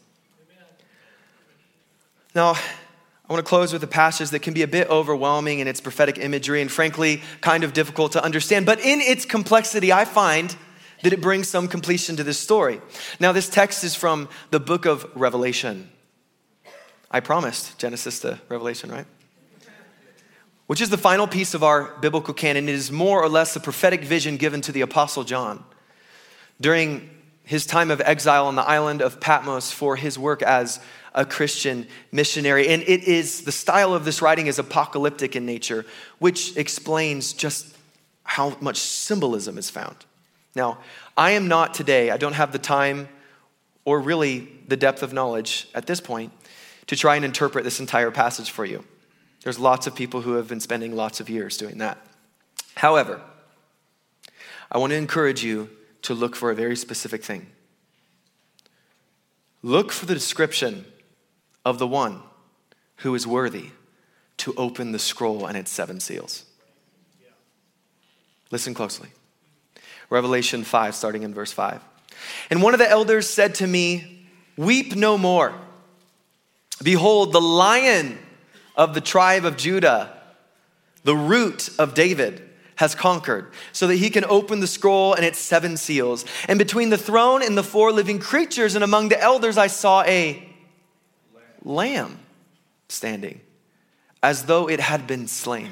Now, 2.33 2.51
I 2.51 3.33
want 3.33 3.45
to 3.45 3.49
close 3.49 3.73
with 3.73 3.83
a 3.83 3.87
passage 3.87 4.29
that 4.29 4.39
can 4.39 4.53
be 4.53 4.61
a 4.61 4.67
bit 4.67 4.89
overwhelming 4.89 5.59
in 5.59 5.67
its 5.67 5.81
prophetic 5.81 6.19
imagery 6.19 6.61
and 6.61 6.71
frankly 6.71 7.21
kind 7.41 7.65
of 7.65 7.73
difficult 7.73 8.13
to 8.13 8.23
understand. 8.23 8.65
But 8.65 8.79
in 8.79 9.01
its 9.01 9.25
complexity, 9.25 9.91
I 9.91 10.05
find 10.05 10.55
that 11.03 11.13
it 11.13 11.21
brings 11.21 11.47
some 11.47 11.67
completion 11.67 12.15
to 12.17 12.23
this 12.23 12.39
story. 12.39 12.81
Now, 13.19 13.31
this 13.31 13.49
text 13.49 13.83
is 13.83 13.95
from 13.95 14.29
the 14.51 14.59
book 14.59 14.85
of 14.85 15.09
Revelation. 15.15 15.89
I 17.09 17.19
promised 17.19 17.77
Genesis 17.77 18.19
to 18.21 18.39
Revelation, 18.49 18.91
right? 18.91 19.05
which 20.71 20.79
is 20.79 20.89
the 20.89 20.97
final 20.97 21.27
piece 21.27 21.53
of 21.53 21.65
our 21.65 21.93
biblical 21.99 22.33
canon. 22.33 22.69
It 22.69 22.75
is 22.75 22.93
more 22.93 23.21
or 23.21 23.27
less 23.27 23.53
the 23.53 23.59
prophetic 23.59 24.05
vision 24.05 24.37
given 24.37 24.61
to 24.61 24.71
the 24.71 24.79
Apostle 24.79 25.25
John 25.25 25.65
during 26.61 27.09
his 27.43 27.65
time 27.65 27.91
of 27.91 27.99
exile 27.99 28.47
on 28.47 28.55
the 28.55 28.61
island 28.61 29.01
of 29.01 29.19
Patmos 29.19 29.73
for 29.73 29.97
his 29.97 30.17
work 30.17 30.41
as 30.41 30.79
a 31.13 31.25
Christian 31.25 31.87
missionary. 32.13 32.69
And 32.69 32.83
it 32.83 33.03
is 33.03 33.41
the 33.41 33.51
style 33.51 33.93
of 33.93 34.05
this 34.05 34.21
writing 34.21 34.47
is 34.47 34.59
apocalyptic 34.59 35.35
in 35.35 35.45
nature, 35.45 35.85
which 36.19 36.55
explains 36.55 37.33
just 37.33 37.75
how 38.23 38.55
much 38.61 38.77
symbolism 38.77 39.57
is 39.57 39.69
found. 39.69 39.97
Now, 40.55 40.79
I 41.15 41.31
am 41.31 41.47
not 41.47 41.73
today, 41.73 42.09
I 42.09 42.17
don't 42.17 42.33
have 42.33 42.51
the 42.51 42.59
time 42.59 43.07
or 43.85 43.99
really 43.99 44.47
the 44.67 44.77
depth 44.77 45.01
of 45.03 45.13
knowledge 45.13 45.69
at 45.73 45.87
this 45.87 46.01
point 46.01 46.31
to 46.87 46.95
try 46.95 47.15
and 47.15 47.25
interpret 47.25 47.63
this 47.63 47.79
entire 47.79 48.11
passage 48.11 48.51
for 48.51 48.65
you. 48.65 48.83
There's 49.43 49.57
lots 49.57 49.87
of 49.87 49.95
people 49.95 50.21
who 50.21 50.33
have 50.33 50.47
been 50.47 50.59
spending 50.59 50.95
lots 50.95 51.19
of 51.19 51.29
years 51.29 51.57
doing 51.57 51.79
that. 51.79 51.97
However, 52.75 53.21
I 54.71 54.77
want 54.77 54.91
to 54.91 54.97
encourage 54.97 55.43
you 55.43 55.69
to 56.03 56.13
look 56.13 56.35
for 56.35 56.51
a 56.51 56.55
very 56.55 56.75
specific 56.75 57.23
thing. 57.23 57.47
Look 59.63 59.91
for 59.91 60.05
the 60.05 60.13
description 60.13 60.85
of 61.65 61.79
the 61.79 61.87
one 61.87 62.21
who 62.97 63.13
is 63.15 63.27
worthy 63.27 63.69
to 64.37 64.53
open 64.55 64.91
the 64.91 64.99
scroll 64.99 65.45
and 65.45 65.57
its 65.57 65.71
seven 65.71 65.99
seals. 65.99 66.45
Listen 68.49 68.73
closely. 68.73 69.09
Revelation 70.11 70.65
5, 70.65 70.93
starting 70.93 71.23
in 71.23 71.33
verse 71.33 71.53
5. 71.53 71.81
And 72.51 72.61
one 72.61 72.73
of 72.73 72.79
the 72.79 72.89
elders 72.89 73.27
said 73.27 73.55
to 73.55 73.65
me, 73.65 74.27
Weep 74.57 74.93
no 74.95 75.17
more. 75.17 75.55
Behold, 76.83 77.31
the 77.31 77.41
lion 77.41 78.19
of 78.75 78.93
the 78.93 79.01
tribe 79.01 79.45
of 79.45 79.55
Judah, 79.55 80.15
the 81.05 81.15
root 81.15 81.69
of 81.79 81.93
David, 81.93 82.47
has 82.75 82.93
conquered, 82.93 83.51
so 83.71 83.87
that 83.87 83.95
he 83.95 84.09
can 84.09 84.25
open 84.25 84.59
the 84.59 84.67
scroll 84.67 85.13
and 85.13 85.23
its 85.23 85.39
seven 85.39 85.77
seals. 85.77 86.25
And 86.47 86.59
between 86.59 86.89
the 86.89 86.97
throne 86.97 87.41
and 87.41 87.57
the 87.57 87.63
four 87.63 87.91
living 87.93 88.19
creatures 88.19 88.75
and 88.75 88.83
among 88.83 89.09
the 89.09 89.21
elders, 89.21 89.57
I 89.57 89.67
saw 89.67 90.03
a 90.03 90.43
lamb 91.63 92.19
standing, 92.89 93.39
as 94.21 94.45
though 94.45 94.67
it 94.67 94.81
had 94.81 95.07
been 95.07 95.27
slain 95.27 95.71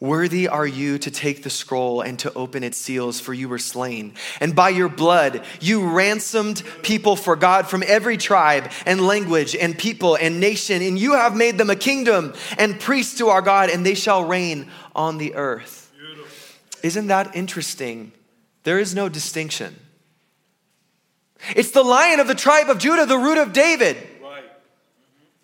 Worthy 0.00 0.48
are 0.48 0.66
you 0.66 0.96
to 0.98 1.10
take 1.10 1.42
the 1.42 1.50
scroll 1.50 2.00
and 2.00 2.18
to 2.20 2.32
open 2.32 2.64
its 2.64 2.78
seals, 2.78 3.20
for 3.20 3.34
you 3.34 3.50
were 3.50 3.58
slain. 3.58 4.14
And 4.40 4.56
by 4.56 4.70
your 4.70 4.88
blood, 4.88 5.44
you 5.60 5.90
ransomed 5.90 6.62
people 6.82 7.16
for 7.16 7.36
God 7.36 7.68
from 7.68 7.84
every 7.86 8.16
tribe 8.16 8.70
and 8.86 9.06
language 9.06 9.54
and 9.54 9.76
people 9.76 10.16
and 10.16 10.40
nation. 10.40 10.80
And 10.80 10.98
you 10.98 11.12
have 11.12 11.36
made 11.36 11.58
them 11.58 11.68
a 11.68 11.76
kingdom 11.76 12.32
and 12.56 12.80
priests 12.80 13.18
to 13.18 13.28
our 13.28 13.42
God, 13.42 13.68
and 13.68 13.84
they 13.84 13.94
shall 13.94 14.24
reign 14.24 14.70
on 14.96 15.18
the 15.18 15.34
earth. 15.34 15.92
Beautiful. 15.98 16.58
Isn't 16.82 17.08
that 17.08 17.36
interesting? 17.36 18.12
There 18.62 18.78
is 18.78 18.94
no 18.94 19.10
distinction. 19.10 19.76
It's 21.54 21.72
the 21.72 21.82
lion 21.82 22.20
of 22.20 22.26
the 22.26 22.34
tribe 22.34 22.70
of 22.70 22.78
Judah, 22.78 23.04
the 23.04 23.18
root 23.18 23.36
of 23.36 23.52
David. 23.52 23.98
Right. 24.22 24.44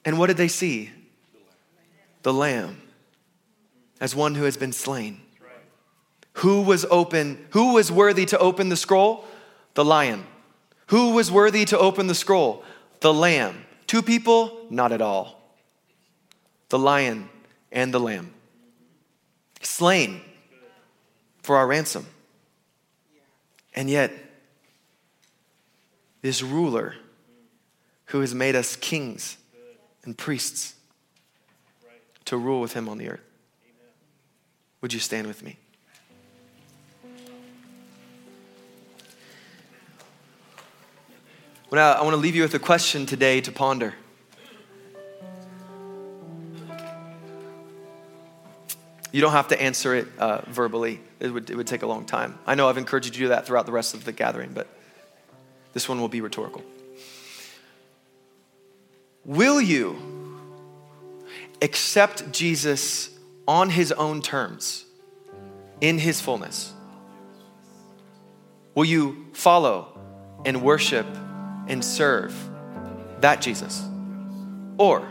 And 0.07 0.19
what 0.19 0.29
did 0.29 0.39
they 0.39 0.49
see? 0.49 0.91
The 2.23 2.33
lamb 2.33 2.81
as 4.01 4.15
one 4.15 4.35
who 4.35 4.45
has 4.45 4.57
been 4.57 4.73
slain. 4.73 5.21
Who 6.35 6.63
was 6.63 6.85
open? 6.91 7.47
Who 7.51 7.75
was 7.75 7.91
worthy 7.91 8.27
to 8.27 8.39
open 8.39 8.69
the 8.69 8.77
scroll? 8.77 9.25
The 9.75 9.85
lion. 9.85 10.27
Who 10.89 11.13
was 11.13 11.31
worthy 11.33 11.65
to 11.67 11.79
open 11.79 12.07
the 12.07 12.15
scroll? 12.15 12.63
The 13.01 13.13
lamb. 13.13 13.65
Two 13.87 14.03
people? 14.03 14.67
Not 14.69 14.93
at 14.93 15.01
all. 15.01 15.41
The 16.69 16.79
lion 16.79 17.29
and 17.73 17.93
the 17.93 18.01
lamb. 18.01 18.35
Slain 19.63 20.21
for 21.43 21.57
our 21.57 21.67
ransom. 21.67 22.07
And 23.75 23.89
yet, 23.89 24.13
this 26.23 26.43
ruler 26.43 26.97
who 28.07 28.21
has 28.21 28.35
made 28.35 28.57
us 28.57 28.77
kings 28.77 29.37
and 30.05 30.17
priests 30.17 30.75
to 32.25 32.37
rule 32.37 32.61
with 32.61 32.73
him 32.73 32.89
on 32.89 32.99
the 32.99 33.09
earth. 33.09 33.21
Would 34.87 34.93
you 34.93 35.01
stand 35.01 35.27
with 35.27 35.43
me? 35.43 35.59
Well, 41.71 41.99
I 41.99 42.01
want 42.03 42.13
to 42.13 42.19
leave 42.19 42.37
you 42.37 42.43
with 42.43 42.55
a 42.55 42.61
question 42.61 43.05
today 43.05 43.41
to 43.41 43.51
ponder. 43.51 43.95
You 49.11 49.21
don't 49.21 49.33
have 49.33 49.49
to 49.49 49.61
answer 49.61 49.97
it 49.97 50.07
uh, 50.21 50.43
verbally, 50.47 51.01
it 51.19 51.31
would, 51.31 51.51
it 51.51 51.57
would 51.57 51.67
take 51.67 51.83
a 51.83 51.89
long 51.89 52.05
time. 52.05 52.39
I 52.47 52.55
know 52.55 52.69
I've 52.69 52.79
encouraged 52.79 53.07
you 53.07 53.13
to 53.13 53.19
do 53.19 53.29
that 53.31 53.45
throughout 53.45 53.67
the 53.67 53.73
rest 53.73 53.93
of 53.93 54.05
the 54.05 54.13
gathering, 54.13 54.53
but 54.53 54.69
this 55.73 55.89
one 55.89 56.01
will 56.01 56.07
be 56.07 56.21
rhetorical. 56.21 56.63
Will 59.25 59.61
you 59.61 59.97
accept 61.61 62.31
Jesus 62.31 63.16
on 63.49 63.71
his 63.71 63.93
own 63.93 64.23
terms, 64.23 64.85
in 65.81 65.99
his 65.99 66.21
fullness? 66.21 66.73
Will 68.75 68.85
you 68.85 69.27
follow 69.33 69.99
and 70.45 70.63
worship 70.63 71.07
and 71.67 71.85
serve 71.85 72.35
that 73.21 73.41
Jesus? 73.41 73.83
Or 74.79 75.09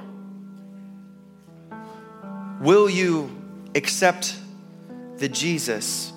will 2.61 2.89
you 2.89 3.29
accept 3.73 4.37
the 5.17 5.27
Jesus 5.27 6.13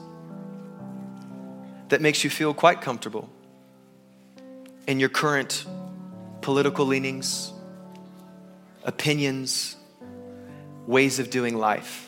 that 1.89 2.01
makes 2.01 2.23
you 2.23 2.31
feel 2.31 2.53
quite 2.53 2.81
comfortable 2.81 3.31
in 4.87 5.01
your 5.01 5.09
current 5.09 5.65
political 6.43 6.85
leanings, 6.85 7.53
opinions, 8.85 9.77
ways 10.87 11.19
of 11.19 11.31
doing 11.31 11.57
life? 11.57 12.08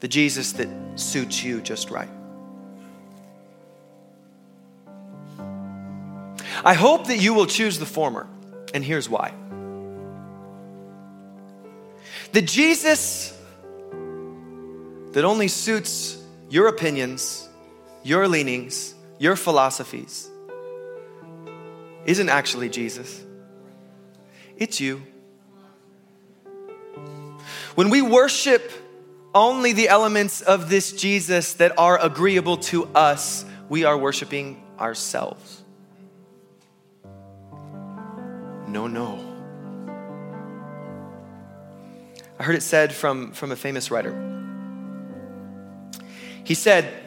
The 0.00 0.08
Jesus 0.08 0.52
that 0.52 0.68
suits 0.96 1.42
you 1.42 1.60
just 1.60 1.90
right. 1.90 2.08
I 6.64 6.74
hope 6.74 7.06
that 7.06 7.18
you 7.18 7.34
will 7.34 7.46
choose 7.46 7.78
the 7.78 7.86
former, 7.86 8.26
and 8.74 8.84
here's 8.84 9.08
why. 9.08 9.32
The 12.32 12.42
Jesus 12.42 13.38
that 15.12 15.24
only 15.24 15.48
suits 15.48 16.22
your 16.50 16.68
opinions, 16.68 17.48
your 18.02 18.28
leanings, 18.28 18.94
your 19.18 19.36
philosophies 19.36 20.28
isn't 22.04 22.28
actually 22.28 22.68
Jesus. 22.68 23.24
It's 24.56 24.80
you. 24.80 25.02
When 27.74 27.90
we 27.90 28.00
worship 28.00 28.70
only 29.36 29.74
the 29.74 29.88
elements 29.88 30.40
of 30.40 30.70
this 30.70 30.92
Jesus 30.92 31.54
that 31.54 31.78
are 31.78 32.02
agreeable 32.02 32.56
to 32.56 32.86
us, 32.94 33.44
we 33.68 33.84
are 33.84 33.96
worshiping 33.96 34.62
ourselves. 34.80 35.62
No, 38.66 38.86
no. 38.86 39.20
I 42.38 42.42
heard 42.42 42.56
it 42.56 42.62
said 42.62 42.94
from, 42.94 43.32
from 43.32 43.52
a 43.52 43.56
famous 43.56 43.90
writer. 43.90 44.14
He 46.42 46.54
said, 46.54 47.02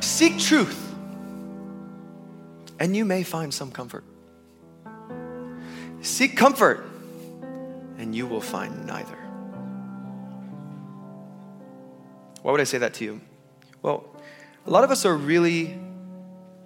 Seek 0.00 0.38
truth, 0.38 0.94
and 2.80 2.96
you 2.96 3.04
may 3.04 3.22
find 3.22 3.54
some 3.54 3.70
comfort. 3.70 4.04
Seek 6.00 6.36
comfort, 6.36 6.84
and 7.98 8.14
you 8.14 8.26
will 8.26 8.40
find 8.40 8.86
neither. 8.86 9.25
Why 12.46 12.52
would 12.52 12.60
I 12.60 12.64
say 12.64 12.78
that 12.78 12.94
to 12.94 13.04
you? 13.04 13.20
Well, 13.82 14.04
a 14.68 14.70
lot 14.70 14.84
of 14.84 14.92
us 14.92 15.04
are 15.04 15.16
really, 15.16 15.76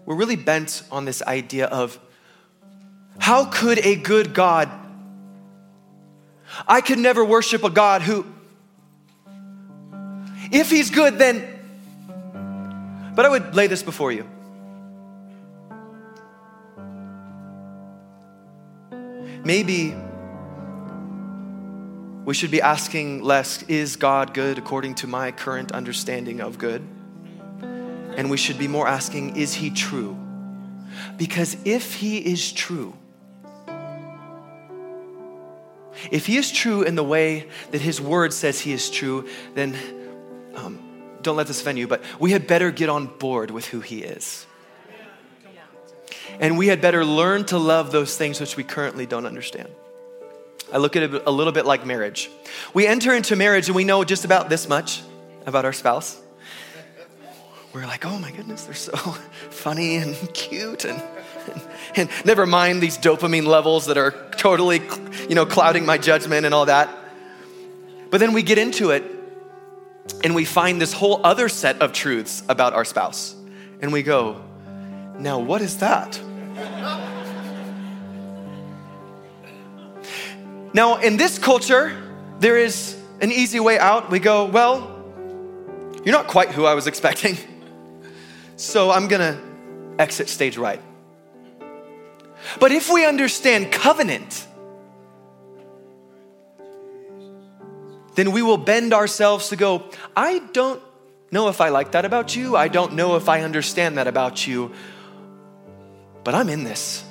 we're 0.05 0.15
really 0.15 0.37
bent 0.37 0.83
on 0.93 1.07
this 1.07 1.23
idea 1.23 1.69
of 1.69 1.99
how 3.19 3.47
could 3.47 3.79
a 3.79 3.97
good 3.97 4.35
God, 4.35 4.69
I 6.69 6.83
could 6.83 6.99
never 6.99 7.25
worship 7.25 7.65
a 7.65 7.71
God 7.71 8.03
who, 8.03 8.27
if 10.53 10.69
he's 10.69 10.91
good, 10.91 11.17
then, 11.17 11.49
but 13.15 13.25
I 13.25 13.31
would 13.31 13.55
lay 13.55 13.67
this 13.67 13.83
before 13.83 14.13
you. 14.13 14.29
Maybe 19.43 19.97
we 22.31 22.35
should 22.35 22.53
be 22.53 22.63
asking 22.63 23.25
less, 23.25 23.65
is 23.65 23.97
God 23.97 24.35
good 24.35 24.57
according 24.57 24.95
to 24.95 25.09
my 25.09 25.33
current 25.33 25.73
understanding 25.73 26.41
of 26.41 26.59
good? 26.59 26.81
And 27.61 28.31
we 28.31 28.37
should 28.37 28.57
be 28.57 28.69
more 28.69 28.87
asking, 28.87 29.37
is 29.37 29.53
he 29.53 29.69
true? 29.69 30.17
Because 31.17 31.57
if 31.65 31.97
he 31.97 32.19
is 32.19 32.53
true, 32.53 32.97
if 36.13 36.27
he 36.27 36.37
is 36.37 36.53
true 36.53 36.83
in 36.83 36.95
the 36.95 37.03
way 37.03 37.49
that 37.73 37.81
his 37.81 38.01
word 38.01 38.33
says 38.33 38.61
he 38.61 38.71
is 38.71 38.91
true, 38.91 39.29
then 39.57 39.77
um, 40.55 40.79
don't 41.23 41.37
let 41.37 41.49
this 41.49 41.61
offend 41.61 41.81
you, 41.81 41.89
but 41.89 42.01
we 42.21 42.31
had 42.31 42.47
better 42.47 42.71
get 42.71 42.89
on 42.89 43.07
board 43.07 43.51
with 43.51 43.67
who 43.67 43.81
he 43.81 44.05
is. 44.05 44.47
And 46.39 46.57
we 46.57 46.69
had 46.69 46.81
better 46.81 47.05
learn 47.05 47.45
to 47.47 47.59
love 47.59 47.91
those 47.91 48.17
things 48.17 48.39
which 48.39 48.57
we 48.57 48.63
currently 48.63 49.05
don't 49.05 49.27
understand. 49.27 49.69
I 50.73 50.79
look 50.79 50.97
at 50.97 51.03
it 51.03 51.23
a 51.27 51.31
little 51.31 51.53
bit 51.53 51.67
like 51.67 51.85
marriage. 51.85 52.31
We 52.75 52.87
enter 52.87 53.15
into 53.15 53.37
marriage 53.37 53.69
and 53.69 53.77
we 53.77 53.85
know 53.85 54.05
just 54.05 54.25
about 54.25 54.49
this 54.49 54.69
much 54.69 55.03
about 55.47 55.65
our 55.65 55.73
spouse. 55.73 56.21
We're 57.73 57.87
like, 57.87 58.05
oh 58.05 58.19
my 58.19 58.33
goodness, 58.33 58.65
they're 58.65 58.75
so 58.75 58.97
funny 59.51 59.97
and 59.97 60.17
cute 60.35 60.85
and, 60.85 61.01
and, 61.53 61.63
and 61.97 62.11
never 62.25 62.47
mind 62.47 62.83
these 62.83 62.99
dopamine 62.99 63.47
levels 63.47 63.87
that 63.87 63.97
are 63.97 64.11
totally, 64.37 64.81
you 65.29 65.35
know, 65.35 65.47
clouding 65.47 65.87
my 65.87 65.99
judgment 65.99 66.47
and 66.47 66.55
all 66.55 66.67
that. 66.67 66.89
But 68.11 68.19
then 68.19 68.33
we 68.33 68.43
get 68.43 68.59
into 68.59 68.91
it 68.91 69.05
and 70.25 70.35
we 70.35 70.45
find 70.45 70.81
this 70.81 70.93
whole 70.93 71.21
other 71.25 71.49
set 71.49 71.81
of 71.81 71.93
truths 71.93 72.43
about 72.49 72.73
our 72.73 72.85
spouse. 72.85 73.35
And 73.81 73.93
we 73.93 74.03
go, 74.03 74.43
now 75.19 75.39
what 75.39 75.63
is 75.63 75.79
that? 75.79 76.21
Now, 80.73 80.97
in 80.97 81.17
this 81.17 81.39
culture, 81.39 81.97
there 82.39 82.57
is 82.57 82.97
an 83.21 83.33
easy 83.33 83.61
way 83.61 83.79
out. 83.79 84.11
We 84.11 84.21
go, 84.21 84.45
well, 84.45 85.03
you're 86.05 86.15
not 86.15 86.29
quite 86.29 86.51
who 86.51 86.65
I 86.65 86.75
was 86.75 86.87
expecting. 86.87 87.37
So 88.57 88.91
I'm 88.91 89.09
going 89.09 89.21
to 89.21 89.41
exit 89.99 90.29
stage 90.29 90.57
right. 90.57 90.81
But 92.59 92.73
if 92.73 92.91
we 92.91 93.05
understand 93.05 93.73
covenant, 93.73 94.47
then 98.15 98.33
we 98.33 98.43
will 98.43 98.57
bend 98.57 98.93
ourselves 98.93 99.49
to 99.49 99.57
go, 99.57 99.85
I 100.17 100.41
don't 100.53 100.83
know 101.31 101.49
if 101.49 101.61
I 101.61 101.69
like 101.69 101.93
that 101.93 102.05
about 102.05 102.35
you. 102.37 102.57
I 102.57 102.69
don't 102.69 102.95
know 102.95 103.17
if 103.17 103.29
I 103.29 103.43
understand 103.43 103.99
that 103.99 104.07
about 104.07 104.47
you. 104.47 104.73
But 106.25 106.35
I'm 106.35 106.49
in 106.49 106.65
this. 106.65 107.05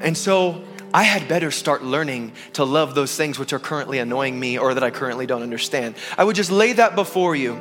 And 0.00 0.16
so 0.16 0.62
I 0.94 1.04
had 1.04 1.26
better 1.26 1.50
start 1.50 1.82
learning 1.82 2.32
to 2.54 2.64
love 2.64 2.94
those 2.94 3.16
things 3.16 3.38
which 3.38 3.52
are 3.52 3.58
currently 3.58 3.98
annoying 3.98 4.38
me 4.38 4.58
or 4.58 4.74
that 4.74 4.82
I 4.82 4.90
currently 4.90 5.26
don't 5.26 5.42
understand. 5.42 5.94
I 6.18 6.24
would 6.24 6.36
just 6.36 6.50
lay 6.50 6.74
that 6.74 6.94
before 6.94 7.34
you. 7.34 7.60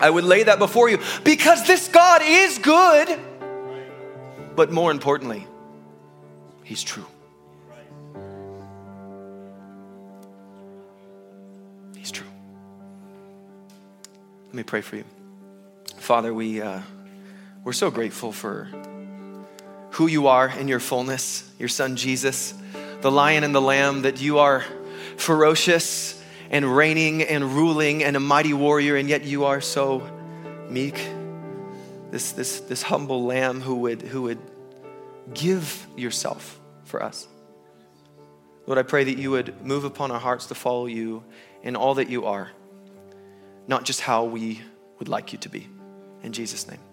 I 0.00 0.08
would 0.08 0.24
lay 0.24 0.44
that 0.44 0.58
before 0.58 0.88
you 0.88 0.98
because 1.24 1.66
this 1.66 1.88
God 1.88 2.22
is 2.24 2.58
good. 2.58 3.18
But 4.56 4.72
more 4.72 4.90
importantly, 4.90 5.46
He's 6.64 6.82
true. 6.82 7.06
He's 11.96 12.10
true. 12.10 12.26
Let 14.46 14.54
me 14.54 14.62
pray 14.62 14.80
for 14.80 14.96
you. 14.96 15.04
Father, 15.96 16.32
we, 16.34 16.60
uh, 16.60 16.80
we're 17.64 17.72
so 17.72 17.90
grateful 17.90 18.32
for 18.32 18.68
who 19.98 20.06
you 20.06 20.28
are 20.28 20.48
in 20.48 20.68
your 20.68 20.78
fullness, 20.78 21.42
your 21.58 21.68
son 21.68 21.96
Jesus, 21.96 22.54
the 23.00 23.10
lion 23.10 23.42
and 23.42 23.52
the 23.52 23.60
lamb, 23.60 24.02
that 24.02 24.20
you 24.20 24.38
are 24.38 24.64
ferocious 25.16 26.22
and 26.52 26.64
reigning 26.64 27.20
and 27.22 27.44
ruling 27.44 28.04
and 28.04 28.16
a 28.16 28.20
mighty 28.20 28.52
warrior, 28.52 28.94
and 28.94 29.08
yet 29.08 29.24
you 29.24 29.46
are 29.46 29.60
so 29.60 30.08
meek. 30.70 30.94
This, 32.12 32.30
this, 32.30 32.60
this 32.60 32.80
humble 32.80 33.24
lamb 33.24 33.60
who 33.60 33.74
would, 33.74 34.02
who 34.02 34.22
would 34.22 34.38
give 35.34 35.84
yourself 35.96 36.60
for 36.84 37.02
us. 37.02 37.26
Lord, 38.68 38.78
I 38.78 38.84
pray 38.84 39.02
that 39.02 39.18
you 39.18 39.32
would 39.32 39.66
move 39.66 39.82
upon 39.82 40.12
our 40.12 40.20
hearts 40.20 40.46
to 40.46 40.54
follow 40.54 40.86
you 40.86 41.24
in 41.64 41.74
all 41.74 41.94
that 41.94 42.08
you 42.08 42.26
are, 42.26 42.52
not 43.66 43.84
just 43.84 44.00
how 44.00 44.22
we 44.22 44.60
would 45.00 45.08
like 45.08 45.32
you 45.32 45.40
to 45.40 45.48
be. 45.48 45.66
In 46.22 46.32
Jesus' 46.32 46.68
name. 46.68 46.87